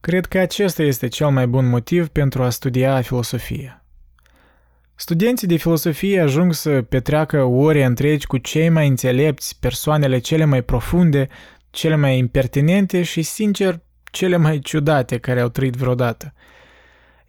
Cred 0.00 0.26
că 0.26 0.38
acesta 0.38 0.82
este 0.82 1.08
cel 1.08 1.28
mai 1.28 1.46
bun 1.46 1.68
motiv 1.68 2.08
pentru 2.08 2.42
a 2.42 2.50
studia 2.50 3.00
filosofie. 3.00 3.84
Studenții 4.94 5.46
de 5.46 5.56
filosofie 5.56 6.20
ajung 6.20 6.54
să 6.54 6.82
petreacă 6.82 7.42
ore 7.42 7.84
întregi 7.84 8.26
cu 8.26 8.38
cei 8.38 8.68
mai 8.68 8.88
înțelepți, 8.88 9.56
persoanele 9.60 10.18
cele 10.18 10.44
mai 10.44 10.62
profunde 10.62 11.28
cele 11.70 11.96
mai 11.96 12.18
impertinente 12.18 13.02
și, 13.02 13.22
sincer, 13.22 13.80
cele 14.14 14.36
mai 14.36 14.58
ciudate 14.58 15.18
care 15.18 15.40
au 15.40 15.48
trăit 15.48 15.74
vreodată. 15.74 16.34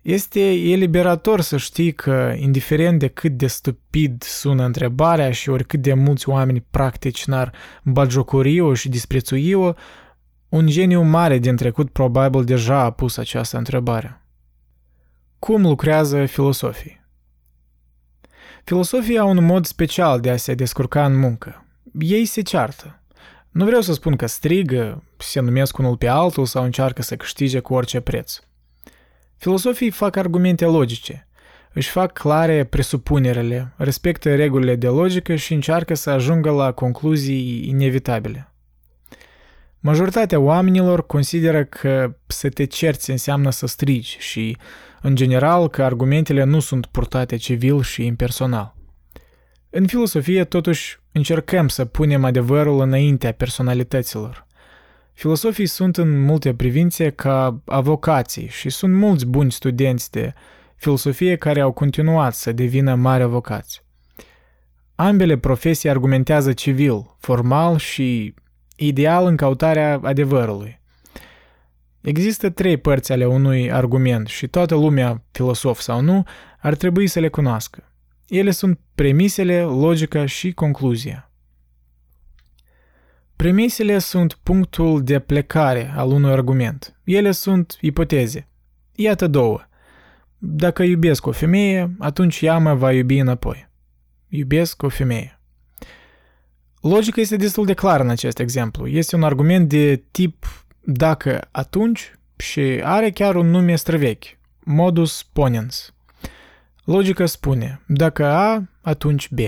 Este 0.01 0.51
eliberator 0.51 1.41
să 1.41 1.57
știi 1.57 1.91
că, 1.91 2.33
indiferent 2.37 2.99
de 2.99 3.07
cât 3.07 3.31
de 3.31 3.47
stupid 3.47 4.23
sună 4.23 4.65
întrebarea 4.65 5.31
și 5.31 5.49
oricât 5.49 5.81
de 5.81 5.93
mulți 5.93 6.29
oameni 6.29 6.65
practici 6.69 7.25
n-ar 7.25 7.53
bagiocori-o 7.83 8.73
și 8.73 8.89
disprețui-o, 8.89 9.73
un 10.49 10.67
geniu 10.67 11.01
mare 11.01 11.37
din 11.37 11.55
trecut 11.55 11.89
probabil 11.89 12.43
deja 12.43 12.79
a 12.79 12.91
pus 12.91 13.17
această 13.17 13.57
întrebare. 13.57 14.21
Cum 15.39 15.61
lucrează 15.61 16.25
filosofii? 16.25 17.03
Filosofii 18.63 19.17
au 19.17 19.29
un 19.29 19.45
mod 19.45 19.65
special 19.65 20.19
de 20.19 20.29
a 20.29 20.37
se 20.37 20.53
descurca 20.53 21.05
în 21.05 21.19
muncă. 21.19 21.65
Ei 21.99 22.25
se 22.25 22.41
ceartă. 22.41 22.99
Nu 23.55 23.65
vreau 23.65 23.81
să 23.81 23.93
spun 23.93 24.15
că 24.15 24.25
strigă, 24.25 25.03
se 25.17 25.39
numesc 25.39 25.77
unul 25.77 25.97
pe 25.97 26.07
altul 26.07 26.45
sau 26.45 26.63
încearcă 26.63 27.01
să 27.01 27.15
câștige 27.15 27.59
cu 27.59 27.73
orice 27.73 27.99
preț. 27.99 28.39
Filosofii 29.37 29.89
fac 29.89 30.15
argumente 30.15 30.65
logice, 30.65 31.27
își 31.73 31.89
fac 31.89 32.13
clare 32.13 32.63
presupunerele, 32.63 33.73
respectă 33.75 34.35
regulile 34.35 34.75
de 34.75 34.87
logică 34.87 35.35
și 35.35 35.53
încearcă 35.53 35.93
să 35.93 36.09
ajungă 36.09 36.51
la 36.51 36.71
concluzii 36.71 37.67
inevitabile. 37.67 38.53
Majoritatea 39.79 40.39
oamenilor 40.39 41.05
consideră 41.05 41.63
că 41.63 42.15
să 42.27 42.49
te 42.49 42.65
cerți 42.65 43.11
înseamnă 43.11 43.49
să 43.49 43.67
strigi 43.67 44.17
și, 44.19 44.57
în 45.01 45.15
general, 45.15 45.69
că 45.69 45.83
argumentele 45.83 46.43
nu 46.43 46.59
sunt 46.59 46.85
purtate 46.85 47.35
civil 47.35 47.81
și 47.81 48.05
impersonal. 48.05 48.74
În 49.77 49.87
filosofie, 49.87 50.43
totuși, 50.43 50.99
încercăm 51.11 51.67
să 51.67 51.85
punem 51.85 52.23
adevărul 52.23 52.81
înaintea 52.81 53.31
personalităților. 53.31 54.47
Filosofii 55.13 55.65
sunt 55.65 55.97
în 55.97 56.21
multe 56.21 56.53
privințe 56.53 57.09
ca 57.09 57.61
avocații 57.65 58.47
și 58.47 58.69
sunt 58.69 58.93
mulți 58.93 59.25
buni 59.25 59.51
studenți 59.51 60.11
de 60.11 60.33
filosofie 60.75 61.35
care 61.35 61.59
au 61.59 61.71
continuat 61.71 62.33
să 62.33 62.51
devină 62.51 62.95
mari 62.95 63.23
avocați. 63.23 63.83
Ambele 64.95 65.37
profesii 65.37 65.89
argumentează 65.89 66.53
civil, 66.53 67.15
formal 67.19 67.77
și 67.77 68.33
ideal 68.75 69.25
în 69.25 69.35
căutarea 69.35 69.99
adevărului. 70.03 70.79
Există 72.01 72.49
trei 72.49 72.77
părți 72.77 73.11
ale 73.11 73.25
unui 73.25 73.71
argument 73.71 74.27
și 74.27 74.47
toată 74.47 74.75
lumea, 74.75 75.23
filosof 75.31 75.79
sau 75.79 76.01
nu, 76.01 76.23
ar 76.59 76.75
trebui 76.75 77.07
să 77.07 77.19
le 77.19 77.29
cunoască. 77.29 77.89
Ele 78.27 78.51
sunt 78.51 78.79
premisele, 78.95 79.61
logica 79.61 80.25
și 80.25 80.51
concluzia. 80.51 81.31
Premisele 83.35 83.97
sunt 83.97 84.33
punctul 84.33 85.03
de 85.03 85.19
plecare 85.19 85.93
al 85.95 86.11
unui 86.11 86.31
argument. 86.31 86.99
Ele 87.03 87.31
sunt 87.31 87.77
ipoteze. 87.81 88.47
Iată 88.95 89.27
două. 89.27 89.61
Dacă 90.37 90.83
iubesc 90.83 91.25
o 91.25 91.31
femeie, 91.31 91.95
atunci 91.99 92.41
ea 92.41 92.57
mă 92.57 92.73
va 92.73 92.91
iubi 92.91 93.17
înapoi. 93.17 93.69
Iubesc 94.27 94.83
o 94.83 94.89
femeie. 94.89 95.39
Logica 96.81 97.21
este 97.21 97.35
destul 97.35 97.65
de 97.65 97.73
clară 97.73 98.03
în 98.03 98.09
acest 98.09 98.39
exemplu. 98.39 98.87
Este 98.87 99.15
un 99.15 99.23
argument 99.23 99.69
de 99.69 100.03
tip 100.11 100.45
dacă 100.81 101.47
atunci 101.51 102.11
și 102.35 102.61
are 102.83 103.11
chiar 103.11 103.35
un 103.35 103.49
nume 103.49 103.75
străvechi, 103.75 104.37
modus 104.59 105.23
ponens. 105.23 105.94
Logica 106.85 107.25
spune, 107.25 107.81
dacă 107.87 108.25
A, 108.25 108.63
atunci 108.81 109.29
B. 109.29 109.39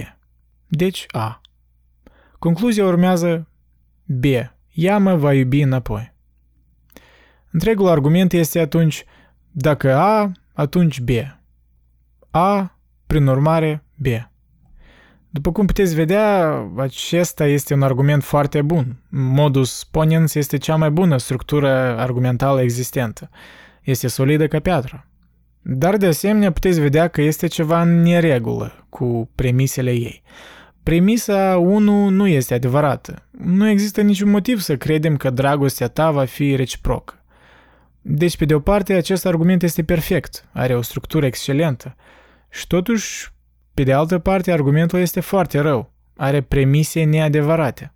Deci 0.68 1.06
A. 1.08 1.42
Concluzia 2.40 2.86
urmează 2.86 3.48
B. 4.06 4.24
Ea 4.74 4.98
mă 4.98 5.16
va 5.16 5.34
iubi 5.34 5.62
înapoi. 5.62 6.14
Întregul 7.52 7.88
argument 7.88 8.34
este 8.34 8.60
atunci 8.60 9.06
dacă 9.52 9.96
A, 9.96 10.32
atunci 10.54 11.00
B. 11.00 11.10
A, 12.30 12.80
prin 13.08 13.28
urmare, 13.28 13.84
B. 13.96 14.06
După 15.30 15.52
cum 15.52 15.66
puteți 15.66 15.96
vedea, 15.96 16.58
acesta 16.78 17.46
este 17.46 17.74
un 17.74 17.82
argument 17.82 18.24
foarte 18.24 18.62
bun. 18.62 19.04
Modus 19.10 19.84
ponens 19.84 20.36
este 20.36 20.58
cea 20.58 20.76
mai 20.76 20.92
bună 20.92 21.18
structură 21.18 21.70
argumentală 22.00 22.62
existentă. 22.62 23.30
Este 23.82 24.08
solidă 24.08 24.48
ca 24.48 24.60
piatră. 24.60 25.08
Dar 25.70 25.98
de 25.98 26.06
asemenea 26.06 26.52
puteți 26.52 26.80
vedea 26.80 27.08
că 27.08 27.22
este 27.22 27.48
ceva 27.48 27.82
în 27.82 28.02
neregulă 28.02 28.86
cu 28.90 29.30
premisele 29.36 29.92
ei. 29.92 30.22
Premisa 30.84 31.58
1 31.58 32.10
nu 32.10 32.28
este 32.28 32.54
adevărată. 32.54 33.28
Nu 33.32 33.70
există 33.70 34.02
niciun 34.02 34.30
motiv 34.30 34.60
să 34.60 34.78
credem 34.78 35.18
că 35.18 35.30
dragostea 35.30 35.88
ta 35.88 36.12
va 36.12 36.26
fi 36.26 36.56
reciprocă. 36.56 37.24
Deci, 38.02 38.38
pe 38.38 38.46
de 38.46 38.54
o 38.54 38.60
parte, 38.60 38.94
acest 38.94 39.26
argument 39.26 39.64
este 39.64 39.84
perfect, 39.84 40.50
are 40.52 40.76
o 40.76 40.82
structură 40.82 41.26
excelentă. 41.26 41.96
Și 42.50 42.68
totuși, 42.68 43.32
pe 43.74 43.84
de 43.84 43.94
altă 43.94 44.20
parte, 44.20 44.52
argumentul 44.52 45.00
este 45.00 45.20
foarte 45.20 45.60
rău, 45.60 45.94
are 46.16 46.42
premise 46.42 47.04
neadevărate. 47.04 47.94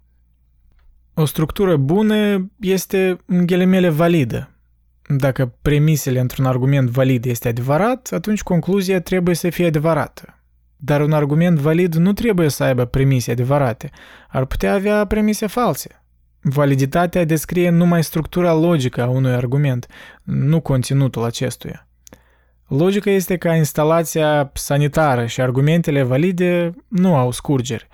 O 1.14 1.26
structură 1.26 1.78
bună 1.78 2.52
este, 2.60 3.18
în 3.26 3.46
ghilimele, 3.46 3.90
validă. 3.90 4.51
Dacă 5.18 5.54
premisele 5.62 6.20
într-un 6.20 6.46
argument 6.46 6.90
valid 6.90 7.26
este 7.26 7.48
adevărat, 7.48 8.10
atunci 8.12 8.42
concluzia 8.42 9.02
trebuie 9.02 9.36
să 9.36 9.50
fie 9.50 9.66
adevărată. 9.66 10.44
Dar 10.76 11.02
un 11.02 11.12
argument 11.12 11.60
valid 11.60 11.96
nu 11.96 12.14
trebuie 12.14 12.50
să 12.50 12.64
aibă 12.64 12.86
premise 12.86 13.32
adevărate, 13.32 13.90
ar 14.30 14.46
putea 14.46 14.74
avea 14.74 15.06
premise 15.06 15.48
false. 15.48 16.04
Validitatea 16.42 17.26
descrie 17.26 17.70
numai 17.70 18.04
structura 18.04 18.54
logică 18.54 19.02
a 19.02 19.08
unui 19.08 19.32
argument, 19.32 19.88
nu 20.24 20.60
conținutul 20.60 21.24
acestuia. 21.24 21.88
Logica 22.68 23.10
este 23.10 23.38
ca 23.38 23.56
instalația 23.56 24.52
sanitară 24.54 25.26
și 25.26 25.42
argumentele 25.42 26.04
valide 26.04 26.74
nu 26.88 27.16
au 27.16 27.32
scurgeri. 27.32 27.88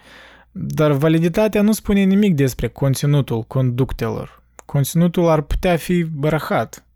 Dar 0.51 0.91
validitatea 0.91 1.61
nu 1.61 1.71
spune 1.71 2.03
nimic 2.03 2.35
despre 2.35 2.67
conținutul 2.67 3.41
conductelor. 3.43 4.43
Conținutul 4.65 5.29
ar 5.29 5.41
putea 5.41 5.77
fi 5.77 6.03
bărăhat. 6.03 6.86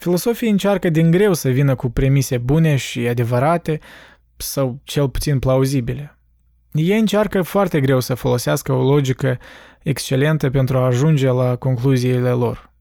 Filosofii 0.00 0.50
încearcă 0.50 0.90
din 0.90 1.10
greu 1.10 1.34
să 1.34 1.48
vină 1.48 1.74
cu 1.74 1.88
premise 1.88 2.38
bune 2.38 2.76
și 2.76 3.08
adevărate 3.08 3.80
sau 4.36 4.80
cel 4.82 5.08
puțin 5.08 5.38
plauzibile. 5.38 6.18
Ei 6.72 6.98
încearcă 6.98 7.42
foarte 7.42 7.80
greu 7.80 8.00
să 8.00 8.14
folosească 8.14 8.72
o 8.72 8.82
logică 8.82 9.38
excelentă 9.82 10.50
pentru 10.50 10.78
a 10.78 10.84
ajunge 10.84 11.30
la 11.30 11.56
concluziile 11.56 12.30
lor. 12.30 12.72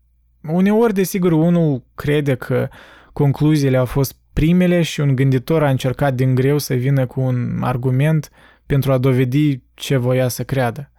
Uneori, 0.44 0.94
desigur, 0.94 1.32
unul 1.32 1.84
crede 1.96 2.36
că 2.36 2.70
concluziile 3.14 3.78
au 3.78 3.86
fost 3.86 4.16
primele 4.34 4.82
și 4.82 5.00
un 5.00 5.16
gânditor 5.16 5.64
a 5.64 5.70
încercat 5.70 6.14
din 6.14 6.36
greu 6.36 6.58
să 6.58 6.74
vină 6.74 7.06
cu 7.06 7.22
un 7.22 7.60
argument 7.62 8.30
pentru 8.66 8.92
a 8.92 8.98
dovedi 8.98 9.62
ce 9.74 9.98
voia 9.98 10.28
să 10.28 10.44
creadă. 10.44 10.92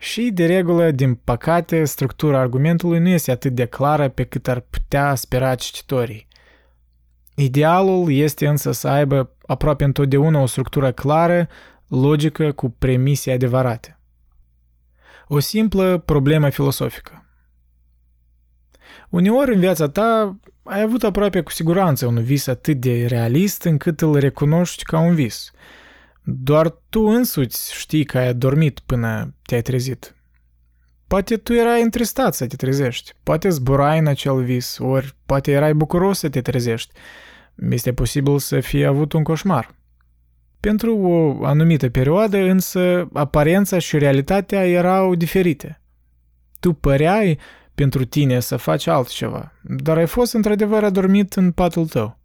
Și, 0.00 0.30
de 0.30 0.46
regulă, 0.46 0.90
din 0.90 1.14
păcate, 1.14 1.84
structura 1.84 2.38
argumentului 2.38 2.98
nu 2.98 3.08
este 3.08 3.30
atât 3.30 3.54
de 3.54 3.66
clară 3.66 4.08
pe 4.08 4.24
cât 4.24 4.48
ar 4.48 4.60
putea 4.60 5.14
spera 5.14 5.54
cititorii. 5.54 6.26
Idealul 7.34 8.12
este 8.12 8.46
însă 8.46 8.72
să 8.72 8.88
aibă 8.88 9.36
aproape 9.46 9.84
întotdeauna 9.84 10.40
o 10.40 10.46
structură 10.46 10.92
clară, 10.92 11.48
logică, 11.86 12.52
cu 12.52 12.70
premise 12.70 13.32
adevărate. 13.32 13.98
O 15.28 15.38
simplă 15.38 15.98
problemă 15.98 16.48
filosofică. 16.48 17.26
Uneori 19.08 19.54
în 19.54 19.60
viața 19.60 19.88
ta 19.88 20.38
ai 20.62 20.80
avut 20.80 21.02
aproape 21.02 21.40
cu 21.40 21.50
siguranță 21.50 22.06
un 22.06 22.22
vis 22.22 22.46
atât 22.46 22.80
de 22.80 23.06
realist 23.06 23.62
încât 23.62 24.00
îl 24.00 24.18
recunoști 24.18 24.82
ca 24.84 24.98
un 24.98 25.14
vis. 25.14 25.50
Doar 26.30 26.70
tu 26.88 27.00
însuți 27.00 27.74
știi 27.74 28.04
că 28.04 28.18
ai 28.18 28.34
dormit 28.34 28.80
până 28.86 29.34
te-ai 29.42 29.62
trezit. 29.62 30.16
Poate 31.06 31.36
tu 31.36 31.52
erai 31.52 31.82
întristat 31.82 32.34
să 32.34 32.46
te 32.46 32.56
trezești, 32.56 33.12
poate 33.22 33.48
zburai 33.48 33.98
în 33.98 34.06
acel 34.06 34.42
vis, 34.42 34.78
ori 34.78 35.16
poate 35.26 35.50
erai 35.50 35.74
bucuros 35.74 36.18
să 36.18 36.28
te 36.28 36.40
trezești. 36.40 36.92
Este 37.70 37.92
posibil 37.92 38.38
să 38.38 38.60
fie 38.60 38.86
avut 38.86 39.12
un 39.12 39.22
coșmar. 39.22 39.74
Pentru 40.60 40.98
o 40.98 41.44
anumită 41.44 41.88
perioadă, 41.88 42.38
însă, 42.38 43.08
aparența 43.12 43.78
și 43.78 43.98
realitatea 43.98 44.66
erau 44.66 45.14
diferite. 45.14 45.80
Tu 46.60 46.72
păreai 46.72 47.38
pentru 47.74 48.04
tine 48.04 48.40
să 48.40 48.56
faci 48.56 48.86
altceva, 48.86 49.52
dar 49.62 49.96
ai 49.96 50.06
fost 50.06 50.32
într-adevăr 50.32 50.84
adormit 50.84 51.34
în 51.34 51.52
patul 51.52 51.86
tău. 51.86 52.18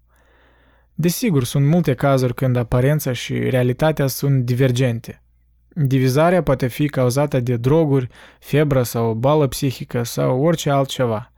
Desigur, 0.94 1.44
sunt 1.44 1.66
multe 1.66 1.94
cazuri 1.94 2.34
când 2.34 2.56
aparența 2.56 3.14
și 3.14 3.34
realitatea 3.50 4.08
sunt 4.08 4.46
divergente. 4.46 5.24
Divizarea 5.76 6.44
poate 6.44 6.68
fi 6.68 6.88
cauzată 6.88 7.40
de 7.40 7.56
droguri, 7.56 8.08
febră 8.40 8.84
sau 8.84 9.14
bală 9.14 9.48
psihică 9.48 10.04
sau 10.04 10.42
orice 10.42 10.70
altceva. 10.70 11.32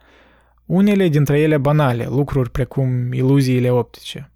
Unele 0.66 1.08
dintre 1.08 1.40
ele 1.40 1.58
banale, 1.58 2.06
lucruri 2.06 2.50
precum 2.50 3.14
iluziile 3.14 3.70
optice. 3.70 4.32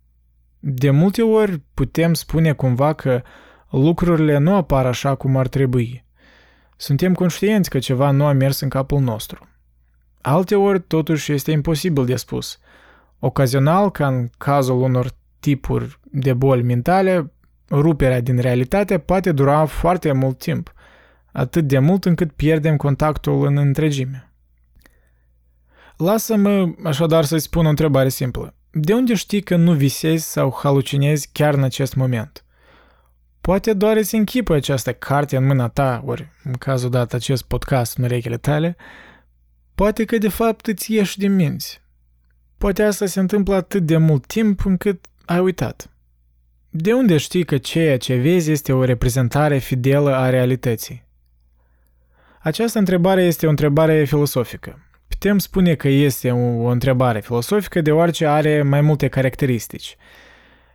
De 0.60 0.90
multe 0.90 1.22
ori 1.22 1.62
putem 1.74 2.14
spune 2.14 2.54
cumva 2.54 2.94
că 2.94 3.22
lucrurile 3.70 4.38
nu 4.38 4.56
apar 4.56 4.86
așa 4.86 5.16
cum 5.16 5.38
ar 5.38 5.48
trebui. 5.48 6.06
Suntem 6.78 7.14
conștienți 7.14 7.70
că 7.70 7.80
ceva 7.80 8.12
nu 8.12 8.26
a 8.26 8.32
mers 8.32 8.60
în 8.60 8.70
capul 8.70 9.00
nostru. 9.00 9.48
Alteori, 10.22 10.82
totuși, 10.82 11.32
este 11.32 11.52
imposibil 11.52 12.06
de 12.06 12.16
spus. 12.16 12.60
Ocazional, 13.20 13.92
ca 13.92 14.08
în 14.08 14.30
cazul 14.38 14.82
unor 14.82 15.12
tipuri 15.40 16.00
de 16.04 16.34
boli 16.34 16.64
mentale, 16.64 17.32
ruperea 17.70 18.22
din 18.22 18.38
realitate 18.38 18.98
poate 18.98 19.32
dura 19.32 19.66
foarte 19.66 20.12
mult 20.12 20.38
timp, 20.38 20.74
atât 21.32 21.68
de 21.68 21.80
mult 21.80 22.06
încât 22.06 22.32
pierdem 22.32 22.78
contactul 22.78 23.46
în 23.46 23.58
întregime. 23.58 24.32
Lasă-mă 25.98 26.74
așadar 26.84 27.24
să-ți 27.24 27.44
spun 27.44 27.66
o 27.66 27.70
întrebare 27.70 28.10
simplă. 28.10 28.54
De 28.72 28.94
unde 28.94 29.16
știi 29.16 29.42
că 29.42 29.56
nu 29.56 29.74
visezi 29.74 30.32
sau 30.32 30.60
halucinezi 30.62 31.30
chiar 31.32 31.54
în 31.54 31.64
acest 31.64 31.96
moment? 31.96 32.44
Poate 33.42 33.74
doar 33.74 33.98
îți 33.98 34.16
închipă 34.16 34.54
această 34.54 34.94
carte 34.94 35.38
în 35.38 35.46
mâna 35.46 35.68
ta, 35.68 36.04
ori 36.06 36.32
în 36.44 36.54
cazul 36.54 36.90
dat 36.90 37.14
acest 37.14 37.44
podcast 37.44 37.98
în 37.98 38.04
urechile 38.04 38.38
tale, 38.38 38.78
Poate 39.80 40.06
că 40.06 40.18
de 40.18 40.30
fapt 40.30 40.68
îți 40.68 40.94
ieși 40.94 41.18
din 41.18 41.36
minți. 41.36 41.82
Poate 42.60 42.84
asta 42.84 43.06
se 43.06 43.20
întâmplă 43.20 43.56
atât 43.56 43.84
de 43.84 43.98
mult 43.98 44.26
timp 44.26 44.66
încât 44.66 45.06
ai 45.26 45.40
uitat. 45.40 45.90
De 46.70 46.94
unde 46.94 47.18
știi 47.18 47.46
că 47.46 47.58
ceea 47.58 47.98
ce 47.98 48.16
vezi 48.16 48.52
este 48.52 48.74
o 48.74 48.84
reprezentare 48.84 49.58
fidelă 49.58 50.16
a 50.16 50.30
realității? 50.30 51.08
Această 52.40 52.80
întrebare 52.80 53.24
este 53.24 53.46
o 53.46 53.50
întrebare 53.50 54.04
filosofică. 54.04 54.90
Putem 55.08 55.38
spune 55.38 55.76
că 55.76 55.88
este 55.88 56.32
o, 56.32 56.68
întrebare 56.68 57.20
filosofică 57.20 57.82
deoarece 57.82 58.26
are 58.26 58.62
mai 58.62 58.82
multe 58.82 59.08
caracteristici. 59.08 59.96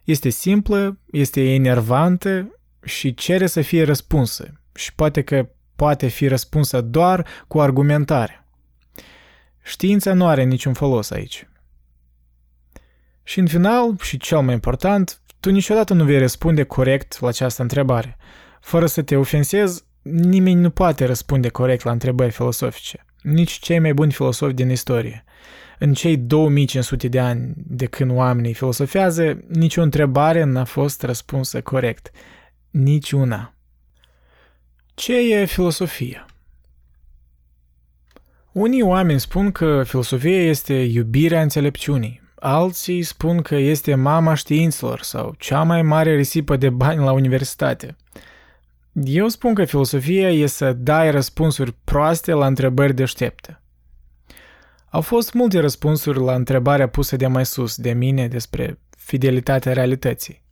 Este 0.05 0.29
simplă, 0.29 0.99
este 1.11 1.55
enervantă 1.55 2.59
și 2.85 3.15
cere 3.15 3.47
să 3.47 3.61
fie 3.61 3.85
răspunsă 3.85 4.61
și 4.75 4.95
poate 4.95 5.23
că 5.23 5.49
poate 5.77 6.07
fi 6.07 6.29
răspunsă 6.29 6.81
doar 6.81 7.27
cu 7.49 7.61
argumentare. 7.61 8.47
Știința 9.63 10.13
nu 10.13 10.27
are 10.27 10.43
niciun 10.43 10.73
folos 10.73 11.11
aici. 11.11 11.47
Și 13.25 13.39
în 13.39 13.47
final, 13.47 13.97
și 14.01 14.17
cel 14.17 14.41
mai 14.41 14.55
important, 14.55 15.21
tu 15.41 15.51
niciodată 15.51 15.95
nu 15.95 16.05
vei 16.05 16.19
răspunde 16.19 16.63
corect 16.63 17.21
la 17.21 17.29
această 17.29 17.63
întrebare. 17.63 18.17
Fără 18.61 18.87
să 18.87 19.03
te 19.03 19.17
ofensezi, 19.17 19.85
nimeni 20.03 20.61
nu 20.61 20.71
poate 20.71 21.05
răspunde 21.05 21.49
corect 21.49 21.85
la 21.85 21.91
întrebări 21.91 22.31
filosofice. 22.31 23.05
Nici 23.23 23.53
cei 23.53 23.79
mai 23.79 23.95
buni 23.95 24.13
filosofi 24.13 24.55
din 24.55 24.71
istorie. 24.71 25.25
În 25.79 25.95
cei 25.95 26.17
2500 26.17 27.09
de 27.09 27.21
ani 27.21 27.53
de 27.57 27.87
când 27.87 28.11
oamenii 28.11 28.55
filosofează, 28.55 29.45
nicio 29.49 29.83
întrebare 29.83 30.45
n-a 30.45 30.65
fost 30.65 31.03
răspunsă 31.03 31.61
corect. 31.61 32.11
Niciuna. 32.71 33.55
Ce 34.95 35.35
e 35.35 35.45
filosofia? 35.45 36.27
Unii 38.53 38.83
oameni 38.83 39.21
spun 39.21 39.53
că 39.53 39.83
filosofia 39.87 40.43
este 40.43 40.75
iubirea 40.75 41.43
înțelepciunii, 41.43 42.23
alții 42.45 43.03
spun 43.03 43.43
că 43.43 43.55
este 43.55 43.95
mama 43.95 44.35
științelor 44.35 45.01
sau 45.03 45.35
cea 45.39 45.63
mai 45.63 45.83
mare 45.83 46.15
risipă 46.15 46.57
de 46.57 46.71
bani 46.71 47.05
la 47.05 47.13
universitate. 47.13 47.97
Eu 48.93 49.29
spun 49.29 49.55
că 49.55 49.65
filosofia 49.65 50.31
e 50.31 50.47
să 50.47 50.73
dai 50.73 51.11
răspunsuri 51.11 51.75
proaste 51.85 52.33
la 52.33 52.47
întrebări 52.47 52.95
deștepte. 52.95 53.61
Au 54.91 55.01
fost 55.01 55.33
multe 55.33 55.61
răspunsuri 55.61 56.19
la 56.19 56.35
întrebarea 56.35 56.89
pusă 56.89 57.17
de 57.17 57.27
mai 57.27 57.47
sus 57.47 57.77
de 57.77 57.93
mine 57.93 58.29
despre 58.29 58.79
fidelitatea 58.99 59.73
realității. 59.73 60.43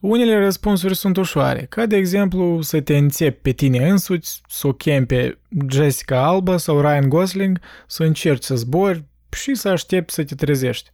Unele 0.00 0.38
răspunsuri 0.38 0.96
sunt 0.96 1.16
ușoare, 1.16 1.66
ca 1.68 1.86
de 1.86 1.96
exemplu 1.96 2.62
să 2.62 2.80
te 2.80 2.96
înțepi 2.96 3.40
pe 3.42 3.50
tine 3.50 3.88
însuți, 3.88 4.40
să 4.48 4.66
o 4.66 4.72
chem 4.72 5.06
pe 5.06 5.38
Jessica 5.70 6.26
Alba 6.26 6.56
sau 6.56 6.80
Ryan 6.80 7.08
Gosling, 7.08 7.60
să 7.86 8.02
încerci 8.02 8.42
să 8.44 8.56
zbori 8.56 9.04
și 9.36 9.54
să 9.54 9.68
aștepți 9.68 10.14
să 10.14 10.24
te 10.24 10.34
trezești. 10.34 10.90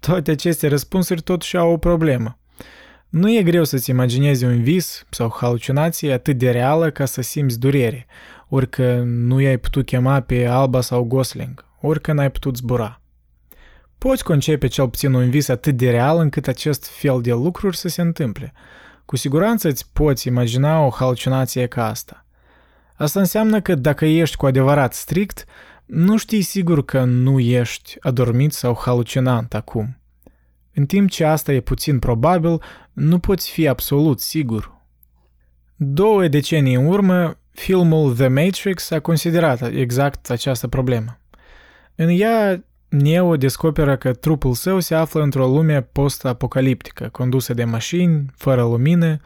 Toate 0.00 0.30
aceste 0.30 0.68
răspunsuri 0.68 1.22
totuși 1.22 1.56
au 1.56 1.72
o 1.72 1.76
problemă. 1.76 2.38
Nu 3.08 3.30
e 3.30 3.42
greu 3.42 3.64
să-ți 3.64 3.90
imaginezi 3.90 4.44
un 4.44 4.62
vis 4.62 5.06
sau 5.10 5.34
halucinație 5.40 6.12
atât 6.12 6.38
de 6.38 6.50
reală 6.50 6.90
ca 6.90 7.04
să 7.04 7.20
simți 7.22 7.58
durere, 7.58 8.06
orică 8.48 9.02
nu 9.06 9.40
i-ai 9.40 9.56
putut 9.56 9.86
chema 9.86 10.20
pe 10.20 10.46
Alba 10.46 10.80
sau 10.80 11.04
Gosling, 11.04 11.64
orică 11.80 12.12
n-ai 12.12 12.30
putut 12.30 12.56
zbura. 12.56 13.00
Poți 13.98 14.24
concepe 14.24 14.66
cel 14.66 14.88
puțin 14.88 15.12
un 15.12 15.30
vis 15.30 15.48
atât 15.48 15.76
de 15.76 15.90
real 15.90 16.18
încât 16.18 16.46
acest 16.46 16.86
fel 16.86 17.20
de 17.20 17.32
lucruri 17.32 17.76
să 17.76 17.88
se 17.88 18.00
întâmple. 18.00 18.52
Cu 19.04 19.16
siguranță 19.16 19.68
îți 19.68 19.90
poți 19.92 20.26
imagina 20.26 20.80
o 20.80 20.90
halucinație 20.90 21.66
ca 21.66 21.88
asta. 21.88 22.26
Asta 22.94 23.20
înseamnă 23.20 23.60
că 23.60 23.74
dacă 23.74 24.04
ești 24.04 24.36
cu 24.36 24.46
adevărat 24.46 24.94
strict, 24.94 25.44
nu 25.94 26.16
știi 26.16 26.42
sigur 26.42 26.84
că 26.84 27.04
nu 27.04 27.38
ești 27.38 27.96
adormit 28.00 28.52
sau 28.52 28.78
halucinant 28.84 29.54
acum. 29.54 29.98
În 30.74 30.86
timp 30.86 31.10
ce 31.10 31.24
asta 31.24 31.52
e 31.52 31.60
puțin 31.60 31.98
probabil, 31.98 32.60
nu 32.92 33.18
poți 33.18 33.50
fi 33.50 33.68
absolut 33.68 34.20
sigur. 34.20 34.80
Două 35.76 36.28
decenii 36.28 36.74
în 36.74 36.86
urmă, 36.86 37.38
filmul 37.50 38.14
The 38.14 38.28
Matrix 38.28 38.90
a 38.90 39.00
considerat 39.00 39.62
exact 39.72 40.30
această 40.30 40.68
problemă. 40.68 41.20
În 41.94 42.08
ea, 42.08 42.64
Neo 42.88 43.36
descoperă 43.36 43.96
că 43.96 44.12
trupul 44.12 44.54
său 44.54 44.80
se 44.80 44.94
află 44.94 45.22
într-o 45.22 45.46
lume 45.46 45.82
post-apocaliptică, 45.82 47.08
condusă 47.08 47.54
de 47.54 47.64
mașini, 47.64 48.24
fără 48.36 48.62
lumină, 48.62 49.20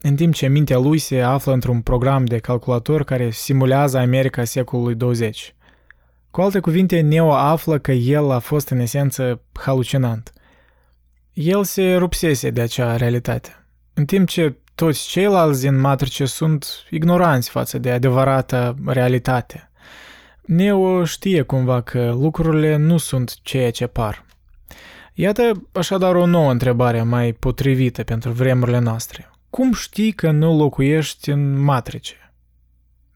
în 0.00 0.16
timp 0.16 0.34
ce 0.34 0.46
mintea 0.46 0.78
lui 0.78 0.98
se 0.98 1.20
află 1.20 1.52
într-un 1.52 1.80
program 1.80 2.24
de 2.24 2.38
calculator 2.38 3.04
care 3.04 3.30
simulează 3.30 3.98
America 3.98 4.44
secolului 4.44 4.94
20. 4.94 5.55
Cu 6.36 6.42
alte 6.42 6.60
cuvinte, 6.60 7.00
Neo 7.00 7.32
află 7.32 7.78
că 7.78 7.92
el 7.92 8.30
a 8.30 8.38
fost 8.38 8.68
în 8.68 8.78
esență 8.78 9.40
halucinant. 9.52 10.32
El 11.32 11.64
se 11.64 11.94
rupsese 11.94 12.50
de 12.50 12.60
acea 12.60 12.96
realitate, 12.96 13.66
în 13.94 14.04
timp 14.04 14.28
ce 14.28 14.56
toți 14.74 15.08
ceilalți 15.08 15.60
din 15.60 15.80
matrice 15.80 16.24
sunt 16.24 16.66
ignoranți 16.90 17.50
față 17.50 17.78
de 17.78 17.90
adevărata 17.90 18.74
realitate. 18.86 19.70
Neo 20.42 21.04
știe 21.04 21.42
cumva 21.42 21.80
că 21.80 22.16
lucrurile 22.20 22.76
nu 22.76 22.96
sunt 22.96 23.38
ceea 23.42 23.70
ce 23.70 23.86
par. 23.86 24.24
Iată 25.14 25.68
așadar 25.72 26.14
o 26.14 26.26
nouă 26.26 26.50
întrebare 26.50 27.02
mai 27.02 27.32
potrivită 27.32 28.02
pentru 28.02 28.30
vremurile 28.30 28.78
noastre. 28.78 29.30
Cum 29.50 29.72
știi 29.72 30.12
că 30.12 30.30
nu 30.30 30.56
locuiești 30.56 31.30
în 31.30 31.60
matrice? 31.60 32.32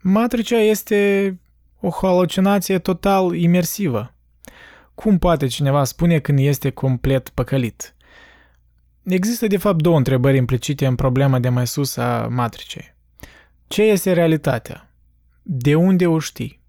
Matricea 0.03 0.59
este 0.59 1.35
o 1.81 1.91
halucinație 1.91 2.79
total 2.79 3.35
imersivă. 3.35 4.15
Cum 4.95 5.19
poate 5.19 5.47
cineva 5.47 5.85
spune 5.85 6.19
când 6.19 6.39
este 6.39 6.71
complet 6.71 7.29
păcălit? 7.29 7.95
Există 9.03 9.47
de 9.47 9.57
fapt 9.57 9.83
două 9.83 9.97
întrebări 9.97 10.37
implicite 10.37 10.87
în 10.87 10.95
problema 10.95 11.39
de 11.39 11.49
mai 11.49 11.67
sus 11.67 11.97
a 11.97 12.27
matricei. 12.31 12.95
Ce 13.67 13.83
este 13.83 14.13
realitatea? 14.13 14.91
De 15.43 15.75
unde 15.75 16.07
o 16.07 16.19
știi? 16.19 16.61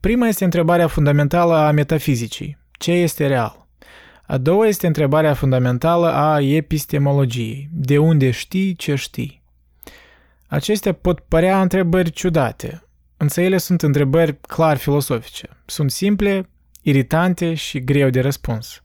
Prima 0.00 0.26
este 0.26 0.44
întrebarea 0.44 0.86
fundamentală 0.86 1.54
a 1.54 1.70
metafizicii. 1.70 2.58
Ce 2.72 2.92
este 2.92 3.26
real? 3.26 3.66
A 4.26 4.38
doua 4.38 4.66
este 4.66 4.86
întrebarea 4.86 5.34
fundamentală 5.34 6.12
a 6.12 6.40
epistemologiei. 6.40 7.68
De 7.72 7.98
unde 7.98 8.30
știi 8.30 8.74
ce 8.74 8.94
știi? 8.94 9.42
Acestea 10.46 10.92
pot 10.92 11.20
părea 11.20 11.60
întrebări 11.60 12.10
ciudate, 12.10 12.85
însă 13.16 13.40
ele 13.40 13.58
sunt 13.58 13.82
întrebări 13.82 14.40
clar 14.40 14.76
filosofice. 14.76 15.48
Sunt 15.66 15.90
simple, 15.90 16.48
iritante 16.82 17.54
și 17.54 17.84
greu 17.84 18.10
de 18.10 18.20
răspuns. 18.20 18.82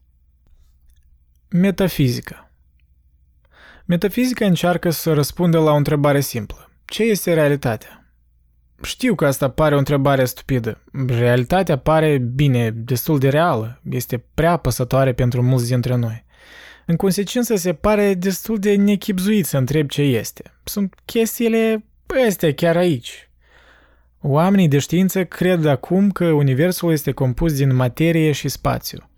Metafizica 1.49 2.51
Metafizica 3.85 4.45
încearcă 4.45 4.89
să 4.89 5.13
răspundă 5.13 5.59
la 5.59 5.71
o 5.71 5.75
întrebare 5.75 6.19
simplă. 6.19 6.69
Ce 6.85 7.03
este 7.03 7.33
realitatea? 7.33 8.05
Știu 8.83 9.15
că 9.15 9.25
asta 9.25 9.49
pare 9.49 9.75
o 9.75 9.77
întrebare 9.77 10.25
stupidă. 10.25 10.81
Realitatea 11.07 11.77
pare, 11.77 12.17
bine, 12.17 12.69
destul 12.69 13.19
de 13.19 13.29
reală. 13.29 13.81
Este 13.89 14.23
prea 14.33 14.57
păsătoare 14.57 15.13
pentru 15.13 15.41
mulți 15.41 15.67
dintre 15.67 15.95
noi. 15.95 16.25
În 16.85 16.95
consecință, 16.95 17.55
se 17.55 17.73
pare 17.73 18.13
destul 18.13 18.57
de 18.57 18.75
nechipzuit 18.75 19.45
să 19.45 19.57
întreb 19.57 19.89
ce 19.89 20.01
este. 20.01 20.43
Sunt 20.63 20.95
chestiile 21.05 21.85
astea 22.27 22.53
chiar 22.53 22.77
aici. 22.77 23.29
Oamenii 24.23 24.67
de 24.67 24.79
știință 24.79 25.25
cred 25.25 25.65
acum 25.65 26.11
că 26.11 26.25
Universul 26.25 26.91
este 26.91 27.11
compus 27.11 27.53
din 27.53 27.75
materie 27.75 28.31
și 28.31 28.49
spațiu. 28.49 29.09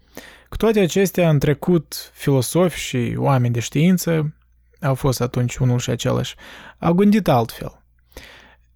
Cu 0.50 0.58
toate 0.58 0.80
acestea, 0.80 1.30
în 1.30 1.40
trecut, 1.40 2.12
filosofi 2.14 2.80
și 2.80 3.14
oameni 3.18 3.54
de 3.54 3.60
știință, 3.60 4.34
au 4.82 4.96
fost 4.96 5.22
atunci 5.22 5.56
unul 5.56 5.80
și 5.80 5.90
același, 5.90 6.36
au 6.80 6.94
gândit 6.94 7.28
altfel. 7.28 7.82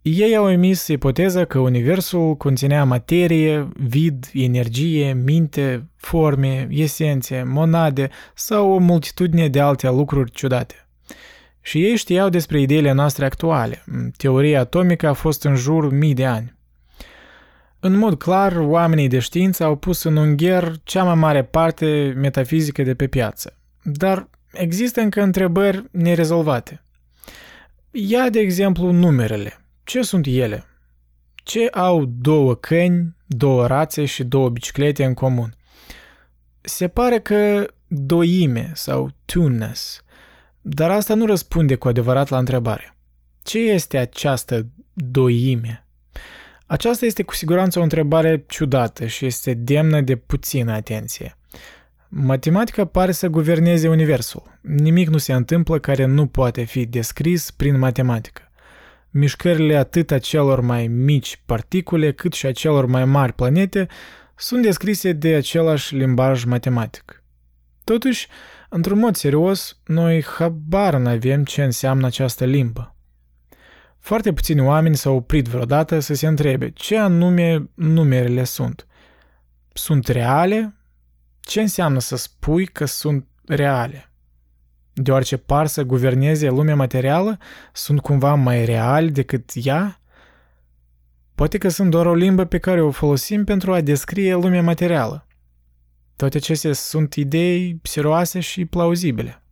Ei 0.01 0.35
au 0.35 0.51
emis 0.51 0.87
ipoteza 0.87 1.45
că 1.45 1.59
Universul 1.59 2.35
conținea 2.35 2.83
materie, 2.83 3.69
vid, 3.73 4.29
energie, 4.33 5.13
minte, 5.13 5.89
forme, 5.95 6.67
esențe, 6.71 7.43
monade 7.43 8.09
sau 8.33 8.71
o 8.71 8.77
multitudine 8.77 9.47
de 9.47 9.59
alte 9.59 9.89
lucruri 9.89 10.31
ciudate. 10.31 10.86
Și 11.67 11.83
ei 11.83 11.95
știau 11.95 12.29
despre 12.29 12.61
ideile 12.61 12.91
noastre 12.91 13.25
actuale. 13.25 13.83
Teoria 14.17 14.59
atomică 14.59 15.07
a 15.07 15.13
fost 15.13 15.43
în 15.43 15.55
jur 15.55 15.91
mii 15.91 16.13
de 16.13 16.25
ani. 16.25 16.55
În 17.79 17.95
mod 17.95 18.17
clar, 18.17 18.55
oamenii 18.55 19.07
de 19.07 19.19
știință 19.19 19.63
au 19.63 19.75
pus 19.75 20.03
în 20.03 20.15
ungher 20.15 20.73
cea 20.83 21.03
mai 21.03 21.15
mare 21.15 21.43
parte 21.43 22.13
metafizică 22.15 22.83
de 22.83 22.95
pe 22.95 23.07
piață. 23.07 23.57
Dar 23.83 24.29
există 24.51 25.01
încă 25.01 25.21
întrebări 25.21 25.83
nerezolvate. 25.91 26.83
Ia, 27.91 28.29
de 28.29 28.39
exemplu, 28.39 28.91
numerele. 28.91 29.59
Ce 29.83 30.01
sunt 30.01 30.25
ele? 30.25 30.65
Ce 31.35 31.67
au 31.71 32.05
două 32.05 32.55
câini, 32.55 33.15
două 33.25 33.67
rațe 33.67 34.05
și 34.05 34.23
două 34.23 34.49
biciclete 34.49 35.03
în 35.03 35.13
comun? 35.13 35.55
Se 36.61 36.87
pare 36.87 37.19
că 37.19 37.67
doime 37.87 38.71
sau 38.73 39.09
tuneness, 39.25 40.01
dar 40.69 40.91
asta 40.91 41.13
nu 41.13 41.25
răspunde 41.25 41.75
cu 41.75 41.87
adevărat 41.87 42.29
la 42.29 42.37
întrebare. 42.37 42.97
Ce 43.43 43.59
este 43.59 43.97
această 43.97 44.67
doime? 44.93 45.87
Aceasta 46.65 47.05
este 47.05 47.23
cu 47.23 47.33
siguranță 47.33 47.79
o 47.79 47.81
întrebare 47.81 48.43
ciudată 48.47 49.05
și 49.05 49.25
este 49.25 49.53
demnă 49.53 50.01
de 50.01 50.15
puțină 50.15 50.71
atenție. 50.71 51.37
Matematica 52.09 52.85
pare 52.85 53.11
să 53.11 53.27
guverneze 53.27 53.87
universul. 53.87 54.59
Nimic 54.61 55.09
nu 55.09 55.17
se 55.17 55.33
întâmplă 55.33 55.79
care 55.79 56.05
nu 56.05 56.27
poate 56.27 56.63
fi 56.63 56.85
descris 56.85 57.51
prin 57.51 57.77
matematică. 57.77 58.41
Mișcările 59.09 59.75
atât 59.75 60.11
a 60.11 60.19
celor 60.19 60.61
mai 60.61 60.87
mici 60.87 61.41
particule 61.45 62.11
cât 62.11 62.33
și 62.33 62.45
a 62.45 62.51
celor 62.51 62.85
mai 62.85 63.05
mari 63.05 63.33
planete 63.33 63.87
sunt 64.35 64.61
descrise 64.61 65.11
de 65.11 65.33
același 65.33 65.95
limbaj 65.95 66.43
matematic. 66.43 67.23
Totuși, 67.83 68.27
într-un 68.69 68.99
mod 68.99 69.15
serios, 69.15 69.77
noi 69.85 70.23
habar 70.23 70.95
nu 70.95 71.09
avem 71.09 71.43
ce 71.43 71.63
înseamnă 71.63 72.05
această 72.05 72.45
limbă. 72.45 72.95
Foarte 73.99 74.33
puțini 74.33 74.61
oameni 74.61 74.95
s-au 74.95 75.15
oprit 75.15 75.47
vreodată 75.47 75.99
să 75.99 76.13
se 76.13 76.27
întrebe 76.27 76.69
ce 76.69 76.97
anume 76.97 77.69
numerele 77.73 78.43
sunt. 78.43 78.87
Sunt 79.73 80.07
reale? 80.07 80.75
Ce 81.39 81.61
înseamnă 81.61 81.99
să 81.99 82.15
spui 82.15 82.65
că 82.65 82.85
sunt 82.85 83.27
reale? 83.45 84.11
Deoarece 84.93 85.37
par 85.37 85.67
să 85.67 85.83
guverneze 85.83 86.49
lumea 86.49 86.75
materială, 86.75 87.37
sunt 87.73 87.99
cumva 87.99 88.33
mai 88.33 88.65
reali 88.65 89.11
decât 89.11 89.51
ea? 89.53 90.01
Poate 91.35 91.57
că 91.57 91.69
sunt 91.69 91.89
doar 91.89 92.05
o 92.05 92.13
limbă 92.13 92.45
pe 92.45 92.57
care 92.57 92.81
o 92.81 92.91
folosim 92.91 93.43
pentru 93.43 93.73
a 93.73 93.81
descrie 93.81 94.33
lumea 94.33 94.61
materială. 94.61 95.26
Toate 96.17 96.37
acestea 96.37 96.73
sunt 96.73 97.13
idei 97.13 97.79
serioase 97.83 98.39
și 98.39 98.65
plauzibile. 98.65 99.43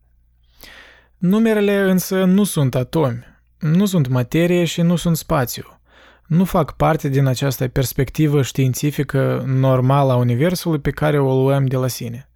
Numerele 1.17 1.79
însă 1.79 2.23
nu 2.23 2.43
sunt 2.43 2.75
atomi, 2.75 3.25
nu 3.59 3.85
sunt 3.85 4.07
materie 4.07 4.65
și 4.65 4.81
nu 4.81 4.95
sunt 4.95 5.17
spațiu. 5.17 5.79
Nu 6.27 6.43
fac 6.43 6.75
parte 6.75 7.07
din 7.07 7.25
această 7.25 7.67
perspectivă 7.67 8.41
științifică 8.41 9.43
normală 9.47 10.11
a 10.11 10.15
Universului 10.15 10.79
pe 10.79 10.91
care 10.91 11.19
o 11.19 11.41
luăm 11.41 11.65
de 11.65 11.75
la 11.75 11.87
sine. 11.87 12.29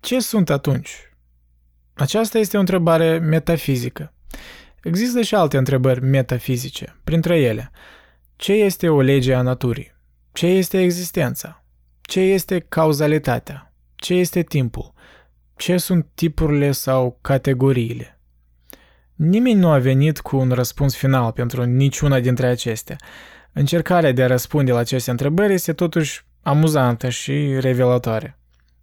Ce 0.00 0.20
sunt 0.20 0.50
atunci? 0.50 1.12
Aceasta 1.94 2.38
este 2.38 2.56
o 2.56 2.60
întrebare 2.60 3.18
metafizică. 3.18 4.12
Există 4.82 5.22
și 5.22 5.34
alte 5.34 5.56
întrebări 5.56 6.02
metafizice, 6.02 6.96
printre 7.04 7.40
ele. 7.40 7.70
Ce 8.36 8.52
este 8.52 8.88
o 8.88 9.00
lege 9.00 9.34
a 9.34 9.42
naturii? 9.42 9.94
Ce 10.32 10.46
este 10.46 10.80
existența? 10.82 11.63
Ce 12.06 12.20
este 12.20 12.58
cauzalitatea? 12.58 13.72
Ce 13.94 14.14
este 14.14 14.42
timpul? 14.42 14.94
ce 15.56 15.76
sunt 15.76 16.06
tipurile 16.14 16.70
sau 16.70 17.18
categoriile. 17.20 18.18
Nimeni 19.14 19.58
nu 19.58 19.68
a 19.68 19.78
venit 19.78 20.20
cu 20.20 20.36
un 20.36 20.50
răspuns 20.50 20.96
final 20.96 21.32
pentru 21.32 21.64
niciuna 21.64 22.20
dintre 22.20 22.46
acestea. 22.46 22.96
Încercarea 23.52 24.12
de 24.12 24.22
a 24.22 24.26
răspunde 24.26 24.72
la 24.72 24.78
aceste 24.78 25.10
întrebări 25.10 25.52
este 25.52 25.72
totuși 25.72 26.24
amuzantă 26.42 27.08
și 27.08 27.60
revelatoare. 27.60 28.38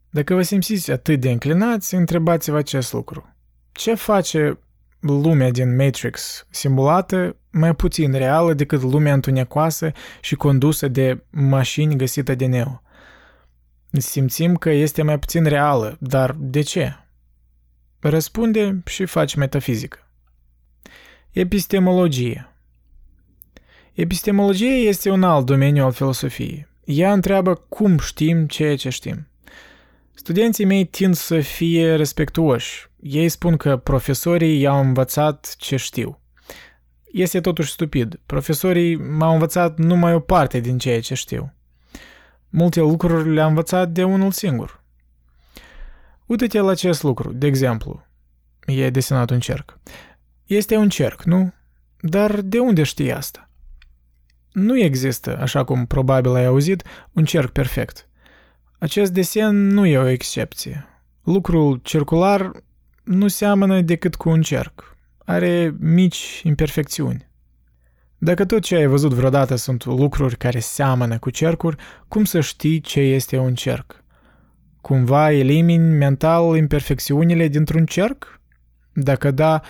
Dacă 0.09 0.33
vă 0.33 0.41
simțiți 0.41 0.91
atât 0.91 1.19
de 1.19 1.31
înclinați, 1.31 1.95
întrebați-vă 1.95 2.57
acest 2.57 2.93
lucru. 2.93 3.35
Ce 3.71 3.95
face 3.95 4.59
lumea 4.99 5.51
din 5.51 5.75
Matrix 5.75 6.45
simulată 6.49 7.35
mai 7.49 7.75
puțin 7.75 8.11
reală 8.11 8.53
decât 8.53 8.81
lumea 8.81 9.13
întunecoasă 9.13 9.91
și 10.21 10.35
condusă 10.35 10.87
de 10.87 11.23
mașini 11.29 11.95
găsită 11.95 12.35
de 12.35 12.45
Neo? 12.45 12.81
Simțim 13.91 14.55
că 14.55 14.69
este 14.69 15.01
mai 15.01 15.19
puțin 15.19 15.43
reală, 15.43 15.97
dar 15.99 16.35
de 16.39 16.61
ce? 16.61 16.95
Răspunde 17.99 18.81
și 18.85 19.05
faci 19.05 19.35
metafizică. 19.35 20.07
Epistemologie 21.31 22.51
Epistemologia 23.93 24.65
este 24.65 25.09
un 25.09 25.23
alt 25.23 25.45
domeniu 25.45 25.83
al 25.83 25.91
filosofiei. 25.91 26.67
Ea 26.85 27.13
întreabă 27.13 27.55
cum 27.55 27.97
știm 27.97 28.47
ceea 28.47 28.75
ce 28.75 28.89
știm. 28.89 29.27
Studenții 30.13 30.65
mei 30.65 30.85
tind 30.85 31.15
să 31.15 31.39
fie 31.39 31.95
respectuoși. 31.95 32.89
Ei 32.99 33.29
spun 33.29 33.57
că 33.57 33.77
profesorii 33.77 34.59
i-au 34.59 34.79
învățat 34.79 35.55
ce 35.57 35.75
știu. 35.75 36.19
Este 37.11 37.41
totuși 37.41 37.71
stupid. 37.71 38.19
Profesorii 38.25 38.95
m-au 38.95 39.33
învățat 39.33 39.77
numai 39.77 40.13
o 40.13 40.19
parte 40.19 40.59
din 40.59 40.77
ceea 40.77 41.01
ce 41.01 41.13
știu. 41.13 41.53
Multe 42.53 42.79
lucruri 42.79 43.33
le-am 43.33 43.47
învățat 43.47 43.89
de 43.89 44.03
unul 44.03 44.31
singur. 44.31 44.83
Uite-te 46.25 46.59
la 46.59 46.71
acest 46.71 47.03
lucru, 47.03 47.33
de 47.33 47.47
exemplu. 47.47 48.05
E 48.65 48.89
desenat 48.89 49.29
un 49.29 49.39
cerc. 49.39 49.79
Este 50.45 50.75
un 50.75 50.89
cerc, 50.89 51.23
nu? 51.23 51.53
Dar 51.99 52.41
de 52.41 52.59
unde 52.59 52.83
știi 52.83 53.13
asta? 53.13 53.49
Nu 54.51 54.79
există, 54.79 55.37
așa 55.39 55.63
cum 55.63 55.85
probabil 55.85 56.35
ai 56.35 56.45
auzit, 56.45 56.83
un 57.11 57.25
cerc 57.25 57.49
perfect. 57.49 58.09
Acest 58.79 59.11
desen 59.11 59.67
nu 59.67 59.85
e 59.85 59.97
o 59.97 60.07
excepție. 60.07 60.85
Lucrul 61.23 61.79
circular 61.83 62.51
nu 63.03 63.27
seamănă 63.27 63.81
decât 63.81 64.15
cu 64.15 64.29
un 64.29 64.41
cerc. 64.41 64.97
Are 65.25 65.75
mici 65.79 66.41
imperfecțiuni. 66.43 67.29
Dacă 68.23 68.45
tot 68.45 68.61
ce 68.61 68.75
ai 68.75 68.85
văzut 68.85 69.13
vreodată 69.13 69.55
sunt 69.55 69.85
lucruri 69.85 70.37
care 70.37 70.59
seamănă 70.59 71.19
cu 71.19 71.29
cercuri, 71.29 71.75
cum 72.07 72.23
să 72.23 72.39
știi 72.39 72.79
ce 72.79 72.99
este 72.99 73.37
un 73.37 73.55
cerc? 73.55 74.03
Cumva 74.81 75.31
elimini 75.31 75.97
mental 75.97 76.55
imperfecțiunile 76.55 77.47
dintr-un 77.47 77.85
cerc? 77.85 78.41
Dacă 78.93 79.31
da, 79.31 79.61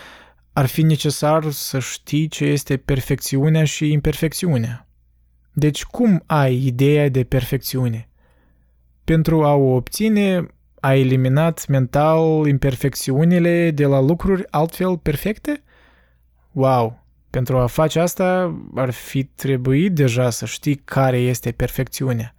ar 0.53 0.65
fi 0.65 0.81
necesar 0.81 1.51
să 1.51 1.79
știi 1.79 2.27
ce 2.27 2.45
este 2.45 2.77
perfecțiunea 2.77 3.63
și 3.63 3.91
imperfecțiunea. 3.91 4.87
Deci 5.53 5.83
cum 5.83 6.23
ai 6.25 6.65
ideea 6.65 7.09
de 7.09 7.23
perfecțiune? 7.23 8.09
Pentru 9.03 9.43
a 9.43 9.53
o 9.53 9.75
obține, 9.75 10.45
ai 10.79 10.99
eliminat 10.99 11.67
mental 11.67 12.47
imperfecțiunile 12.47 13.71
de 13.71 13.85
la 13.85 13.99
lucruri 13.99 14.43
altfel 14.49 14.97
perfecte? 14.97 15.63
Wow! 16.51 17.00
Pentru 17.31 17.57
a 17.57 17.67
face 17.67 17.99
asta, 17.99 18.55
ar 18.75 18.89
fi 18.89 19.23
trebuit 19.23 19.93
deja 19.93 20.29
să 20.29 20.45
știi 20.45 20.75
care 20.75 21.17
este 21.17 21.51
perfecțiunea. 21.51 22.35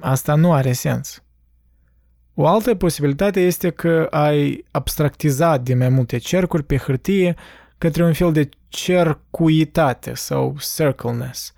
Asta 0.00 0.34
nu 0.34 0.52
are 0.52 0.72
sens. 0.72 1.22
O 2.34 2.46
altă 2.46 2.74
posibilitate 2.74 3.40
este 3.40 3.70
că 3.70 4.06
ai 4.10 4.64
abstractizat 4.70 5.62
din 5.62 5.78
mai 5.78 5.88
multe 5.88 6.18
cercuri 6.18 6.62
pe 6.62 6.76
hârtie 6.76 7.34
către 7.78 8.04
un 8.04 8.12
fel 8.12 8.32
de 8.32 8.48
cercuitate 8.68 10.14
sau 10.14 10.56
circleness. 10.76 11.52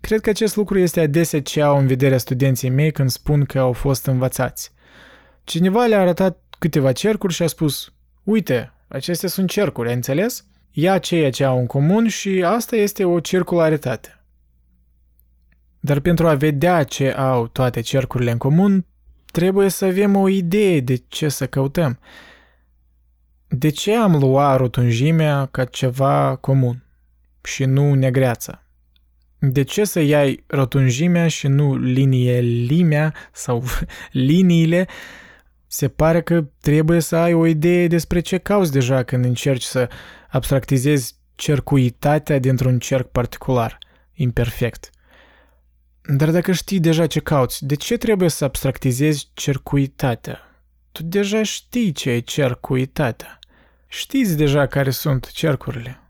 Cred 0.00 0.20
că 0.20 0.30
acest 0.30 0.56
lucru 0.56 0.78
este 0.78 1.00
adesea 1.00 1.42
ce 1.42 1.62
au 1.62 1.78
în 1.78 1.86
vedere 1.86 2.16
studenții 2.16 2.68
mei 2.68 2.92
când 2.92 3.10
spun 3.10 3.44
că 3.44 3.58
au 3.58 3.72
fost 3.72 4.06
învățați. 4.06 4.72
Cineva 5.44 5.84
le-a 5.84 6.00
arătat 6.00 6.38
câteva 6.58 6.92
cercuri 6.92 7.32
și 7.32 7.42
a 7.42 7.46
spus, 7.46 7.92
uite, 8.22 8.72
acestea 8.88 9.28
sunt 9.28 9.50
cercuri, 9.50 9.88
ai 9.88 9.94
înțeles? 9.94 10.44
Ia 10.76 10.98
ceea 10.98 11.30
ce 11.30 11.44
au 11.44 11.58
în 11.58 11.66
comun 11.66 12.08
și 12.08 12.42
asta 12.46 12.76
este 12.76 13.04
o 13.04 13.20
circularitate. 13.20 14.24
Dar 15.80 16.00
pentru 16.00 16.28
a 16.28 16.34
vedea 16.34 16.82
ce 16.82 17.12
au 17.12 17.46
toate 17.46 17.80
cercurile 17.80 18.30
în 18.30 18.38
comun, 18.38 18.86
trebuie 19.32 19.68
să 19.68 19.84
avem 19.84 20.16
o 20.16 20.28
idee 20.28 20.80
de 20.80 21.02
ce 21.08 21.28
să 21.28 21.46
căutăm. 21.46 21.98
De 23.48 23.68
ce 23.68 23.96
am 23.96 24.18
luat 24.18 24.58
rotunjimea 24.58 25.46
ca 25.46 25.64
ceva 25.64 26.36
comun 26.36 26.84
și 27.42 27.64
nu 27.64 27.94
negreața? 27.94 28.62
De 29.38 29.62
ce 29.62 29.84
să 29.84 30.00
iai 30.00 30.44
rotunjimea 30.46 31.28
și 31.28 31.46
nu 31.46 31.76
linie 31.76 32.40
limea 32.40 33.14
sau 33.32 33.64
liniile? 34.28 34.86
Se 35.76 35.88
pare 35.88 36.22
că 36.22 36.44
trebuie 36.60 37.00
să 37.00 37.16
ai 37.16 37.32
o 37.32 37.46
idee 37.46 37.86
despre 37.86 38.20
ce 38.20 38.38
cauți 38.38 38.72
deja 38.72 39.02
când 39.02 39.24
încerci 39.24 39.62
să 39.62 39.88
abstractizezi 40.28 41.14
cercuitatea 41.34 42.38
dintr-un 42.38 42.78
cerc 42.78 43.08
particular, 43.08 43.78
imperfect. 44.12 44.90
Dar 46.02 46.30
dacă 46.30 46.52
știi 46.52 46.80
deja 46.80 47.06
ce 47.06 47.20
cauți, 47.20 47.66
de 47.66 47.74
ce 47.74 47.96
trebuie 47.96 48.28
să 48.28 48.44
abstractizezi 48.44 49.30
cercuitatea? 49.32 50.62
Tu 50.92 51.02
deja 51.02 51.42
știi 51.42 51.92
ce 51.92 52.10
e 52.10 52.18
cercuitatea. 52.18 53.38
Știți 53.88 54.36
deja 54.36 54.66
care 54.66 54.90
sunt 54.90 55.30
cercurile. 55.30 56.00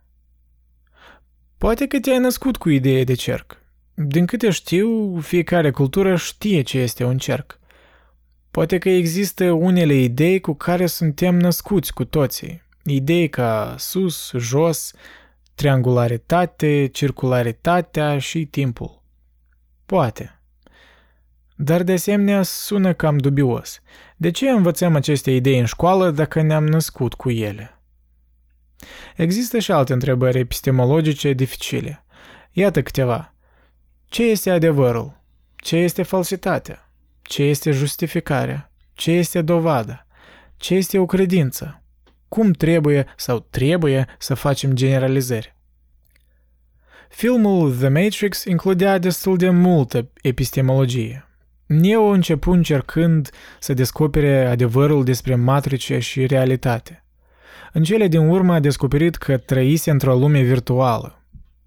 Poate 1.58 1.86
că 1.86 2.00
te-ai 2.00 2.18
născut 2.18 2.56
cu 2.56 2.68
idee 2.68 3.04
de 3.04 3.14
cerc. 3.14 3.62
Din 3.94 4.26
câte 4.26 4.50
știu, 4.50 5.20
fiecare 5.20 5.70
cultură 5.70 6.16
știe 6.16 6.62
ce 6.62 6.78
este 6.78 7.04
un 7.04 7.18
cerc. 7.18 7.58
Poate 8.54 8.78
că 8.78 8.88
există 8.88 9.50
unele 9.50 9.94
idei 9.94 10.40
cu 10.40 10.54
care 10.54 10.86
suntem 10.86 11.36
născuți 11.36 11.92
cu 11.92 12.04
toții. 12.04 12.62
Idei 12.84 13.28
ca 13.28 13.74
sus, 13.78 14.32
jos, 14.36 14.92
triangularitate, 15.54 16.88
circularitatea 16.92 18.18
și 18.18 18.44
timpul. 18.44 19.02
Poate. 19.86 20.40
Dar 21.56 21.82
de 21.82 21.92
asemenea 21.92 22.42
sună 22.42 22.92
cam 22.92 23.18
dubios. 23.18 23.80
De 24.16 24.30
ce 24.30 24.50
învățăm 24.50 24.94
aceste 24.94 25.30
idei 25.30 25.58
în 25.58 25.66
școală 25.66 26.10
dacă 26.10 26.42
ne-am 26.42 26.66
născut 26.66 27.14
cu 27.14 27.30
ele? 27.30 27.80
Există 29.16 29.58
și 29.58 29.72
alte 29.72 29.92
întrebări 29.92 30.38
epistemologice 30.38 31.32
dificile. 31.32 32.04
Iată 32.52 32.82
câteva. 32.82 33.34
Ce 34.04 34.22
este 34.22 34.50
adevărul? 34.50 35.20
Ce 35.56 35.76
este 35.76 36.02
falsitatea? 36.02 36.83
Ce 37.24 37.42
este 37.42 37.70
justificarea? 37.70 38.72
Ce 38.92 39.10
este 39.10 39.42
dovada? 39.42 40.06
Ce 40.56 40.74
este 40.74 40.98
o 40.98 41.06
credință? 41.06 41.82
Cum 42.28 42.50
trebuie 42.50 43.06
sau 43.16 43.46
trebuie 43.50 44.06
să 44.18 44.34
facem 44.34 44.72
generalizări? 44.72 45.56
Filmul 47.08 47.76
The 47.76 47.88
Matrix 47.88 48.44
includea 48.44 48.98
destul 48.98 49.36
de 49.36 49.50
multă 49.50 50.10
epistemologie. 50.22 51.28
Neo 51.66 52.04
începu 52.04 52.50
încercând 52.50 53.30
să 53.60 53.74
descopere 53.74 54.46
adevărul 54.46 55.04
despre 55.04 55.34
matrice 55.34 55.98
și 55.98 56.26
realitate. 56.26 57.04
În 57.72 57.82
cele 57.82 58.08
din 58.08 58.28
urmă 58.28 58.54
a 58.54 58.60
descoperit 58.60 59.16
că 59.16 59.36
trăise 59.36 59.90
într-o 59.90 60.14
lume 60.14 60.40
virtuală. 60.40 61.22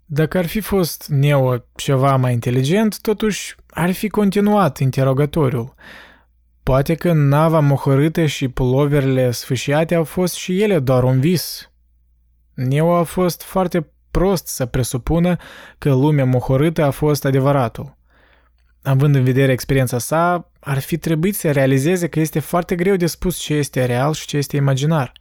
Dacă 0.05 0.37
ar 0.37 0.45
fi 0.45 0.59
fost 0.59 1.05
Neo 1.09 1.65
ceva 1.75 2.15
mai 2.15 2.33
inteligent, 2.33 3.01
totuși 3.01 3.55
ar 3.77 3.91
fi 3.91 4.07
continuat 4.07 4.79
interogatoriul. 4.79 5.73
Poate 6.63 6.95
că 6.95 7.11
nava 7.13 7.59
mohorâtă 7.59 8.25
și 8.25 8.47
puloverele 8.47 9.31
sfâșiate 9.31 9.95
au 9.95 10.03
fost 10.03 10.33
și 10.33 10.61
ele 10.61 10.79
doar 10.79 11.03
un 11.03 11.19
vis. 11.19 11.71
Neo 12.53 12.95
a 12.95 13.03
fost 13.03 13.41
foarte 13.41 13.91
prost 14.11 14.47
să 14.47 14.65
presupună 14.65 15.35
că 15.77 15.93
lumea 15.93 16.25
mohorâtă 16.25 16.83
a 16.83 16.89
fost 16.89 17.25
adevăratul. 17.25 17.97
Având 18.83 19.15
în 19.15 19.23
vedere 19.23 19.51
experiența 19.51 19.97
sa, 19.97 20.51
ar 20.59 20.79
fi 20.79 20.97
trebuit 20.97 21.35
să 21.35 21.51
realizeze 21.51 22.07
că 22.07 22.19
este 22.19 22.39
foarte 22.39 22.75
greu 22.75 22.95
de 22.95 23.05
spus 23.05 23.37
ce 23.37 23.53
este 23.53 23.85
real 23.85 24.13
și 24.13 24.27
ce 24.27 24.37
este 24.37 24.55
imaginar. 24.55 25.11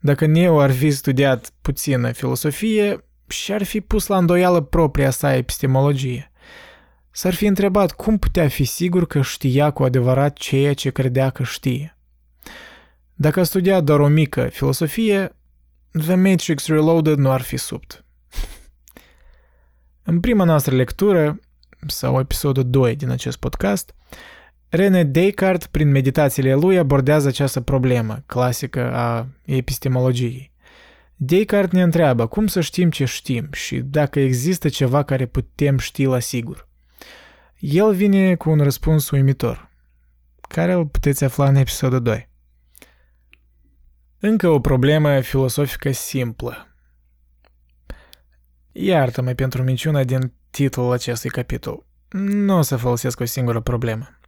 Dacă 0.00 0.26
Neo 0.26 0.60
ar 0.60 0.70
fi 0.70 0.90
studiat 0.90 1.50
puțină 1.60 2.12
filosofie 2.12 3.04
și 3.26 3.52
ar 3.52 3.62
fi 3.62 3.80
pus 3.80 4.06
la 4.06 4.16
îndoială 4.16 4.60
propria 4.60 5.10
sa 5.10 5.34
epistemologie, 5.34 6.31
s-ar 7.12 7.34
fi 7.34 7.46
întrebat 7.46 7.92
cum 7.92 8.18
putea 8.18 8.48
fi 8.48 8.64
sigur 8.64 9.06
că 9.06 9.22
știa 9.22 9.70
cu 9.70 9.82
adevărat 9.82 10.36
ceea 10.36 10.74
ce 10.74 10.90
credea 10.90 11.30
că 11.30 11.42
știe. 11.42 11.96
Dacă 13.14 13.40
a 13.40 13.42
studiat 13.42 13.84
doar 13.84 14.00
o 14.00 14.08
mică 14.08 14.46
filosofie, 14.46 15.36
The 15.90 16.14
Matrix 16.14 16.66
Reloaded 16.66 17.16
nu 17.16 17.30
ar 17.30 17.40
fi 17.40 17.56
subt. 17.56 18.04
În 20.10 20.20
prima 20.20 20.44
noastră 20.44 20.74
lectură, 20.74 21.40
sau 21.86 22.18
episodul 22.18 22.70
2 22.70 22.96
din 22.96 23.10
acest 23.10 23.36
podcast, 23.36 23.94
René 24.68 25.04
Descartes, 25.04 25.66
prin 25.66 25.90
meditațiile 25.90 26.54
lui, 26.54 26.78
abordează 26.78 27.28
această 27.28 27.60
problemă 27.60 28.22
clasică 28.26 28.92
a 28.94 29.26
epistemologiei. 29.44 30.52
Descartes 31.16 31.72
ne 31.72 31.82
întreabă 31.82 32.26
cum 32.26 32.46
să 32.46 32.60
știm 32.60 32.90
ce 32.90 33.04
știm 33.04 33.48
și 33.52 33.76
dacă 33.76 34.20
există 34.20 34.68
ceva 34.68 35.02
care 35.02 35.26
putem 35.26 35.78
ști 35.78 36.04
la 36.04 36.18
sigur. 36.18 36.70
El 37.64 37.94
vine 37.94 38.34
cu 38.34 38.50
un 38.50 38.58
răspuns 38.58 39.10
uimitor, 39.10 39.70
care 40.48 40.72
îl 40.72 40.86
puteți 40.86 41.24
afla 41.24 41.48
în 41.48 41.54
episodul 41.54 42.02
2. 42.02 42.28
Încă 44.18 44.48
o 44.48 44.60
problemă 44.60 45.20
filosofică 45.20 45.92
simplă. 45.92 46.74
Iartă-mă 48.72 49.32
pentru 49.32 49.62
minciuna 49.62 50.04
din 50.04 50.32
titlul 50.50 50.92
acestui 50.92 51.30
capitol. 51.30 51.86
Nu 52.10 52.56
o 52.56 52.62
să 52.62 52.76
folosesc 52.76 53.20
o 53.20 53.24
singură 53.24 53.60
problemă. 53.60 54.18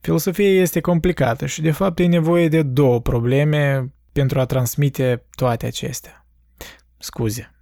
Filosofia 0.00 0.50
este 0.50 0.80
complicată 0.80 1.46
și 1.46 1.60
de 1.60 1.70
fapt 1.70 1.98
e 1.98 2.06
nevoie 2.06 2.48
de 2.48 2.62
două 2.62 3.00
probleme 3.00 3.92
pentru 4.12 4.40
a 4.40 4.46
transmite 4.46 5.24
toate 5.34 5.66
acestea. 5.66 6.26
Scuze. 6.98 7.54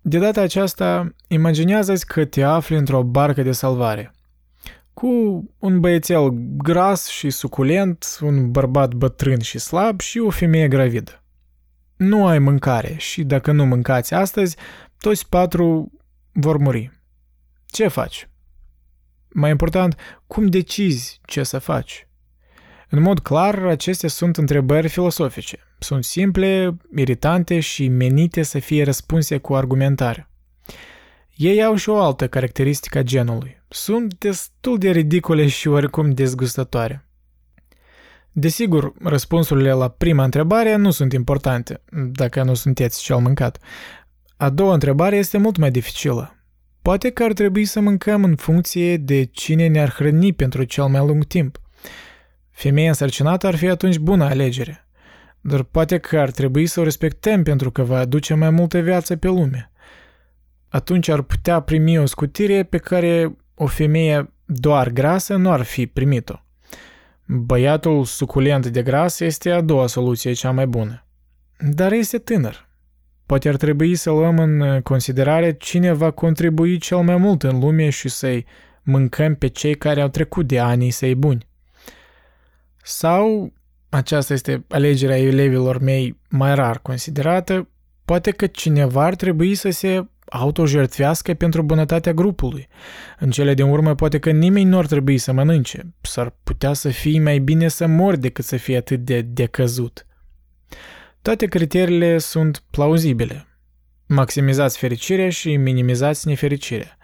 De 0.00 0.18
data 0.18 0.40
aceasta, 0.40 1.14
imaginează-ți 1.28 2.06
că 2.06 2.24
te 2.24 2.42
afli 2.42 2.76
într-o 2.76 3.02
barcă 3.02 3.42
de 3.42 3.52
salvare. 3.52 4.12
Cu 4.94 5.06
un 5.58 5.80
băiețel 5.80 6.28
gras 6.56 7.08
și 7.08 7.30
suculent, 7.30 8.18
un 8.20 8.50
bărbat 8.50 8.94
bătrân 8.94 9.40
și 9.40 9.58
slab 9.58 10.00
și 10.00 10.18
o 10.18 10.30
femeie 10.30 10.68
gravidă. 10.68 11.22
Nu 11.96 12.26
ai 12.26 12.38
mâncare 12.38 12.94
și 12.98 13.24
dacă 13.24 13.52
nu 13.52 13.66
mâncați 13.66 14.14
astăzi, 14.14 14.56
toți 14.98 15.28
patru 15.28 15.92
vor 16.32 16.56
muri. 16.56 16.90
Ce 17.66 17.88
faci? 17.88 18.28
Mai 19.28 19.50
important, 19.50 19.96
cum 20.26 20.46
decizi 20.46 21.20
ce 21.24 21.42
să 21.42 21.58
faci? 21.58 22.06
În 22.88 23.02
mod 23.02 23.18
clar, 23.18 23.66
acestea 23.66 24.08
sunt 24.08 24.36
întrebări 24.36 24.88
filosofice. 24.88 25.58
Sunt 25.78 26.04
simple, 26.04 26.76
iritante 26.96 27.60
și 27.60 27.88
menite 27.88 28.42
să 28.42 28.58
fie 28.58 28.84
răspunse 28.84 29.38
cu 29.38 29.54
argumentare. 29.54 30.30
Ei 31.36 31.64
au 31.64 31.74
și 31.74 31.88
o 31.88 31.98
altă 32.02 32.28
caracteristică 32.28 32.98
a 32.98 33.02
genului. 33.02 33.61
Sunt 33.74 34.18
destul 34.18 34.78
de 34.78 34.90
ridicole 34.90 35.46
și 35.46 35.68
oricum 35.68 36.10
dezgustătoare. 36.10 37.06
Desigur, 38.32 38.92
răspunsurile 39.02 39.72
la 39.72 39.88
prima 39.88 40.24
întrebare 40.24 40.76
nu 40.76 40.90
sunt 40.90 41.12
importante, 41.12 41.82
dacă 42.12 42.42
nu 42.42 42.54
sunteți 42.54 43.02
cel 43.02 43.16
mâncat. 43.16 43.58
A 44.36 44.50
doua 44.50 44.72
întrebare 44.72 45.16
este 45.16 45.38
mult 45.38 45.56
mai 45.56 45.70
dificilă. 45.70 46.34
Poate 46.82 47.10
că 47.10 47.22
ar 47.24 47.32
trebui 47.32 47.64
să 47.64 47.80
mâncăm 47.80 48.24
în 48.24 48.36
funcție 48.36 48.96
de 48.96 49.24
cine 49.24 49.66
ne-ar 49.66 49.90
hrăni 49.90 50.32
pentru 50.32 50.64
cel 50.64 50.86
mai 50.86 51.06
lung 51.06 51.24
timp. 51.24 51.60
Femeia 52.50 52.88
însărcinată 52.88 53.46
ar 53.46 53.56
fi 53.56 53.68
atunci 53.68 53.98
bună 53.98 54.24
alegere. 54.24 54.88
Dar 55.40 55.62
poate 55.62 55.98
că 55.98 56.18
ar 56.18 56.30
trebui 56.30 56.66
să 56.66 56.80
o 56.80 56.82
respectăm 56.82 57.42
pentru 57.42 57.70
că 57.70 57.82
va 57.82 57.98
aduce 57.98 58.34
mai 58.34 58.50
multă 58.50 58.78
viață 58.78 59.16
pe 59.16 59.26
lume. 59.26 59.72
Atunci 60.68 61.08
ar 61.08 61.22
putea 61.22 61.60
primi 61.60 61.98
o 61.98 62.06
scutire 62.06 62.62
pe 62.62 62.78
care 62.78 63.36
o 63.54 63.66
femeie 63.66 64.32
doar 64.44 64.88
grasă 64.88 65.36
nu 65.36 65.50
ar 65.50 65.62
fi 65.62 65.86
primit-o. 65.86 66.34
Băiatul 67.26 68.04
suculent 68.04 68.66
de 68.66 68.82
gras 68.82 69.20
este 69.20 69.50
a 69.50 69.60
doua 69.60 69.86
soluție 69.86 70.32
cea 70.32 70.50
mai 70.50 70.66
bună. 70.66 71.04
Dar 71.58 71.92
este 71.92 72.18
tânăr. 72.18 72.68
Poate 73.26 73.48
ar 73.48 73.56
trebui 73.56 73.94
să 73.94 74.10
luăm 74.10 74.38
în 74.38 74.80
considerare 74.80 75.52
cine 75.52 75.92
va 75.92 76.10
contribui 76.10 76.78
cel 76.78 76.98
mai 76.98 77.16
mult 77.16 77.42
în 77.42 77.58
lume 77.58 77.88
și 77.90 78.08
să-i 78.08 78.46
mâncăm 78.82 79.34
pe 79.34 79.46
cei 79.46 79.74
care 79.74 80.00
au 80.00 80.08
trecut 80.08 80.46
de 80.46 80.58
anii 80.58 80.90
săi 80.90 81.14
buni. 81.14 81.46
Sau, 82.82 83.52
aceasta 83.88 84.32
este 84.32 84.64
alegerea 84.68 85.18
elevilor 85.18 85.78
mei 85.78 86.20
mai 86.28 86.54
rar 86.54 86.78
considerată, 86.78 87.68
poate 88.04 88.30
că 88.30 88.46
cineva 88.46 89.04
ar 89.04 89.14
trebui 89.14 89.54
să 89.54 89.70
se 89.70 90.06
autojertfească 90.32 91.34
pentru 91.34 91.62
bunătatea 91.62 92.12
grupului. 92.12 92.68
În 93.18 93.30
cele 93.30 93.54
din 93.54 93.64
urmă, 93.64 93.94
poate 93.94 94.18
că 94.18 94.30
nimeni 94.30 94.68
nu 94.68 94.78
ar 94.78 94.86
trebui 94.86 95.18
să 95.18 95.32
mănânce. 95.32 95.94
S-ar 96.00 96.34
putea 96.42 96.72
să 96.72 96.88
fie 96.88 97.20
mai 97.20 97.38
bine 97.38 97.68
să 97.68 97.86
mor 97.86 98.16
decât 98.16 98.44
să 98.44 98.56
fie 98.56 98.76
atât 98.76 99.04
de 99.04 99.20
decăzut. 99.20 100.06
Toate 101.22 101.46
criteriile 101.46 102.18
sunt 102.18 102.62
plauzibile. 102.70 103.46
Maximizați 104.06 104.78
fericirea 104.78 105.30
și 105.30 105.56
minimizați 105.56 106.28
nefericirea. 106.28 106.96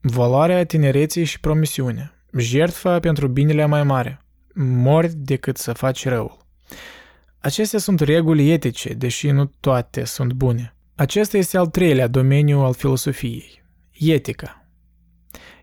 Valoarea 0.00 0.64
tinereții 0.64 1.24
și 1.24 1.40
promisiunea. 1.40 2.14
Jertfa 2.38 3.00
pentru 3.00 3.28
binele 3.28 3.66
mai 3.66 3.82
mare. 3.82 4.20
Mori 4.54 5.12
decât 5.14 5.56
să 5.56 5.72
faci 5.72 6.06
răul. 6.06 6.46
Acestea 7.38 7.78
sunt 7.78 8.00
reguli 8.00 8.52
etice, 8.52 8.92
deși 8.92 9.30
nu 9.30 9.44
toate 9.60 10.04
sunt 10.04 10.32
bune. 10.32 10.74
Acesta 10.94 11.36
este 11.36 11.58
al 11.58 11.66
treilea 11.66 12.06
domeniu 12.06 12.58
al 12.58 12.74
filosofiei. 12.74 13.62
Etica. 13.98 14.66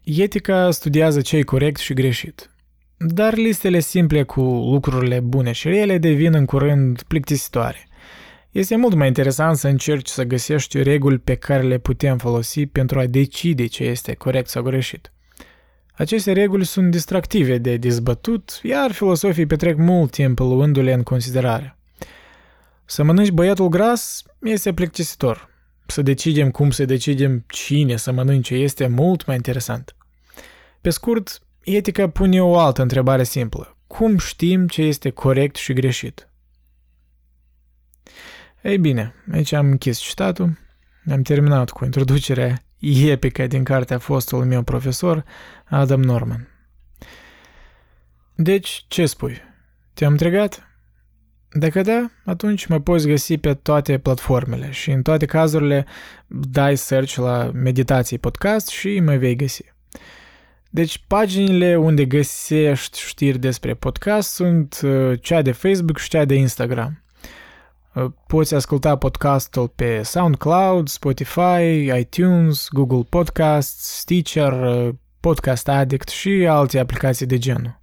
Etica 0.03 0.71
studiază 0.71 1.21
ce 1.21 1.37
e 1.37 1.41
corect 1.41 1.79
și 1.79 1.93
greșit. 1.93 2.51
Dar 2.97 3.35
listele 3.35 3.79
simple 3.79 4.23
cu 4.23 4.41
lucrurile 4.41 5.19
bune 5.19 5.51
și 5.51 5.67
rele 5.67 5.97
devin 5.97 6.33
în 6.33 6.45
curând 6.45 7.01
plictisitoare. 7.01 7.87
Este 8.51 8.75
mult 8.75 8.93
mai 8.93 9.07
interesant 9.07 9.57
să 9.57 9.67
încerci 9.67 10.07
să 10.07 10.23
găsești 10.23 10.83
reguli 10.83 11.17
pe 11.17 11.35
care 11.35 11.63
le 11.63 11.77
putem 11.77 12.17
folosi 12.17 12.65
pentru 12.65 12.99
a 12.99 13.05
decide 13.05 13.65
ce 13.65 13.83
este 13.83 14.13
corect 14.13 14.49
sau 14.49 14.63
greșit. 14.63 15.11
Aceste 15.91 16.31
reguli 16.31 16.65
sunt 16.65 16.91
distractive 16.91 17.57
de 17.57 17.77
dezbătut, 17.77 18.59
iar 18.63 18.91
filosofii 18.91 19.45
petrec 19.45 19.77
mult 19.77 20.11
timp 20.11 20.39
luându-le 20.39 20.93
în 20.93 21.03
considerare. 21.03 21.78
Să 22.91 23.03
mănânci 23.03 23.31
băiatul 23.31 23.67
gras 23.67 24.23
este 24.41 24.73
plictisitor. 24.73 25.49
Să 25.87 26.01
decidem 26.01 26.51
cum 26.51 26.71
să 26.71 26.85
decidem 26.85 27.43
cine 27.47 27.95
să 27.95 28.11
mănânce 28.11 28.55
este 28.55 28.87
mult 28.87 29.25
mai 29.25 29.35
interesant. 29.35 29.95
Pe 30.81 30.89
scurt, 30.89 31.41
etica 31.63 32.09
pune 32.09 32.41
o 32.41 32.57
altă 32.57 32.81
întrebare 32.81 33.23
simplă. 33.23 33.77
Cum 33.87 34.17
știm 34.17 34.67
ce 34.67 34.81
este 34.81 35.09
corect 35.09 35.55
și 35.55 35.73
greșit? 35.73 36.29
Ei 38.61 38.77
bine, 38.77 39.13
aici 39.31 39.51
am 39.51 39.65
închis 39.65 39.99
citatul. 39.99 40.57
Am 41.11 41.21
terminat 41.21 41.69
cu 41.69 41.85
introducerea 41.85 42.63
epică 42.79 43.47
din 43.47 43.63
cartea 43.63 43.97
fostului 43.97 44.47
meu 44.47 44.63
profesor, 44.63 45.23
Adam 45.65 46.01
Norman. 46.01 46.47
Deci, 48.35 48.85
ce 48.87 49.05
spui? 49.05 49.41
Te-am 49.93 50.11
întregat? 50.11 50.68
Dacă 51.51 51.81
da, 51.81 52.09
atunci 52.25 52.65
mă 52.65 52.79
poți 52.79 53.07
găsi 53.07 53.37
pe 53.37 53.53
toate 53.53 53.97
platformele 53.97 54.71
și 54.71 54.91
în 54.91 55.01
toate 55.01 55.25
cazurile 55.25 55.85
dai 56.27 56.77
search 56.77 57.15
la 57.15 57.51
Meditații 57.53 58.17
Podcast 58.17 58.67
și 58.67 58.99
mă 58.99 59.15
vei 59.15 59.35
găsi. 59.35 59.63
Deci 60.69 61.03
paginile 61.07 61.75
unde 61.75 62.05
găsești 62.05 62.99
știri 62.99 63.37
despre 63.37 63.73
podcast 63.73 64.33
sunt 64.33 64.79
uh, 64.83 65.21
cea 65.21 65.41
de 65.41 65.51
Facebook 65.51 65.97
și 65.97 66.09
cea 66.09 66.25
de 66.25 66.35
Instagram. 66.35 67.03
Uh, 67.93 68.05
poți 68.27 68.55
asculta 68.55 68.97
podcastul 68.97 69.67
pe 69.67 70.01
SoundCloud, 70.03 70.87
Spotify, 70.87 71.91
iTunes, 71.99 72.67
Google 72.71 73.05
Podcasts, 73.09 73.97
Stitcher, 73.99 74.51
uh, 74.51 74.89
Podcast 75.19 75.67
Addict 75.67 76.09
și 76.09 76.29
alte 76.29 76.79
aplicații 76.79 77.25
de 77.25 77.37
genul. 77.37 77.79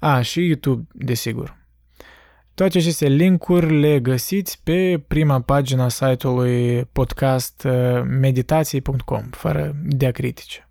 A, 0.00 0.20
și 0.20 0.46
YouTube, 0.46 0.86
desigur. 0.92 1.57
Toate 2.58 2.78
aceste 2.78 3.06
linkuri 3.06 3.80
le 3.80 4.00
găsiți 4.00 4.60
pe 4.64 5.04
prima 5.08 5.40
pagina 5.40 5.88
site-ului 5.88 6.84
podcast 6.84 7.64
uh, 7.64 8.02
meditații.com, 8.20 9.22
fără 9.30 9.76
diacritice. 9.84 10.68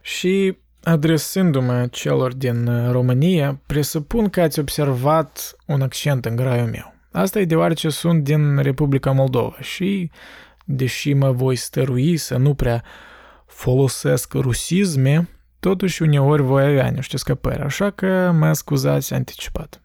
Și 0.00 0.56
adresându-mă 0.82 1.86
celor 1.90 2.34
din 2.34 2.90
România, 2.90 3.60
presupun 3.66 4.28
că 4.28 4.40
ați 4.40 4.58
observat 4.58 5.56
un 5.66 5.82
accent 5.82 6.24
în 6.24 6.36
graiul 6.36 6.68
meu. 6.68 6.94
Asta 7.12 7.40
e 7.40 7.44
deoarece 7.44 7.88
sunt 7.88 8.24
din 8.24 8.56
Republica 8.56 9.10
Moldova 9.10 9.56
și, 9.60 10.10
deși 10.64 11.12
mă 11.12 11.30
voi 11.30 11.56
stărui 11.56 12.16
să 12.16 12.36
nu 12.36 12.54
prea 12.54 12.84
folosesc 13.46 14.32
rusisme, 14.32 15.28
totuși 15.58 16.02
uneori 16.02 16.42
voi 16.42 16.64
avea 16.64 16.88
niște 16.88 17.16
scăpări, 17.16 17.62
așa 17.62 17.90
că 17.90 18.34
mă 18.38 18.52
scuzați 18.52 19.14
anticipat. 19.14 19.80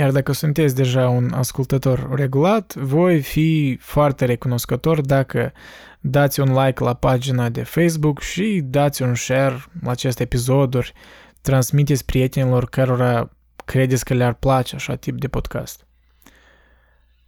Iar 0.00 0.10
dacă 0.10 0.32
sunteți 0.32 0.74
deja 0.74 1.08
un 1.08 1.32
ascultător 1.32 2.14
regulat, 2.14 2.74
voi 2.74 3.20
fi 3.20 3.78
foarte 3.80 4.24
recunoscător 4.24 5.00
dacă 5.00 5.52
dați 6.00 6.40
un 6.40 6.52
like 6.52 6.84
la 6.84 6.94
pagina 6.94 7.48
de 7.48 7.62
Facebook 7.62 8.20
și 8.20 8.60
dați 8.64 9.02
un 9.02 9.14
share 9.14 9.64
la 9.82 9.90
aceste 9.90 10.22
episoduri, 10.22 10.92
transmiteți 11.40 12.04
prietenilor 12.04 12.68
cărora 12.68 13.30
credeți 13.64 14.04
că 14.04 14.14
le-ar 14.14 14.32
place 14.32 14.74
așa 14.74 14.94
tip 14.94 15.18
de 15.18 15.28
podcast. 15.28 15.86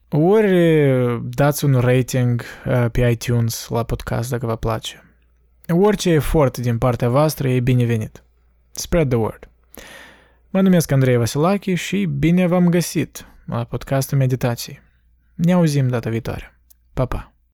Ori 0.08 0.52
dați 1.22 1.64
un 1.64 1.74
rating 1.80 2.42
uh, 2.66 2.86
pe 2.92 3.08
iTunes 3.08 3.68
la 3.68 3.82
podcast 3.82 4.30
dacă 4.30 4.46
vă 4.46 4.56
place. 4.56 5.04
Orice 5.68 6.10
efort 6.10 6.58
din 6.58 6.78
partea 6.78 7.08
voastră 7.08 7.48
e 7.48 7.60
binevenit. 7.60 8.22
Spread 8.70 9.08
the 9.08 9.18
word. 9.18 9.48
Mă 10.54 10.60
numesc 10.60 10.90
Andrei 10.90 11.16
Vasilachi 11.16 11.74
și 11.74 12.04
bine 12.04 12.46
v-am 12.46 12.68
găsit 12.68 13.26
la 13.46 13.64
podcastul 13.64 14.18
Meditații. 14.18 14.80
Ne 15.34 15.52
auzim 15.52 15.88
data 15.88 16.10
viitoare. 16.10 16.60
Pa, 16.92 17.06
pa! 17.06 17.31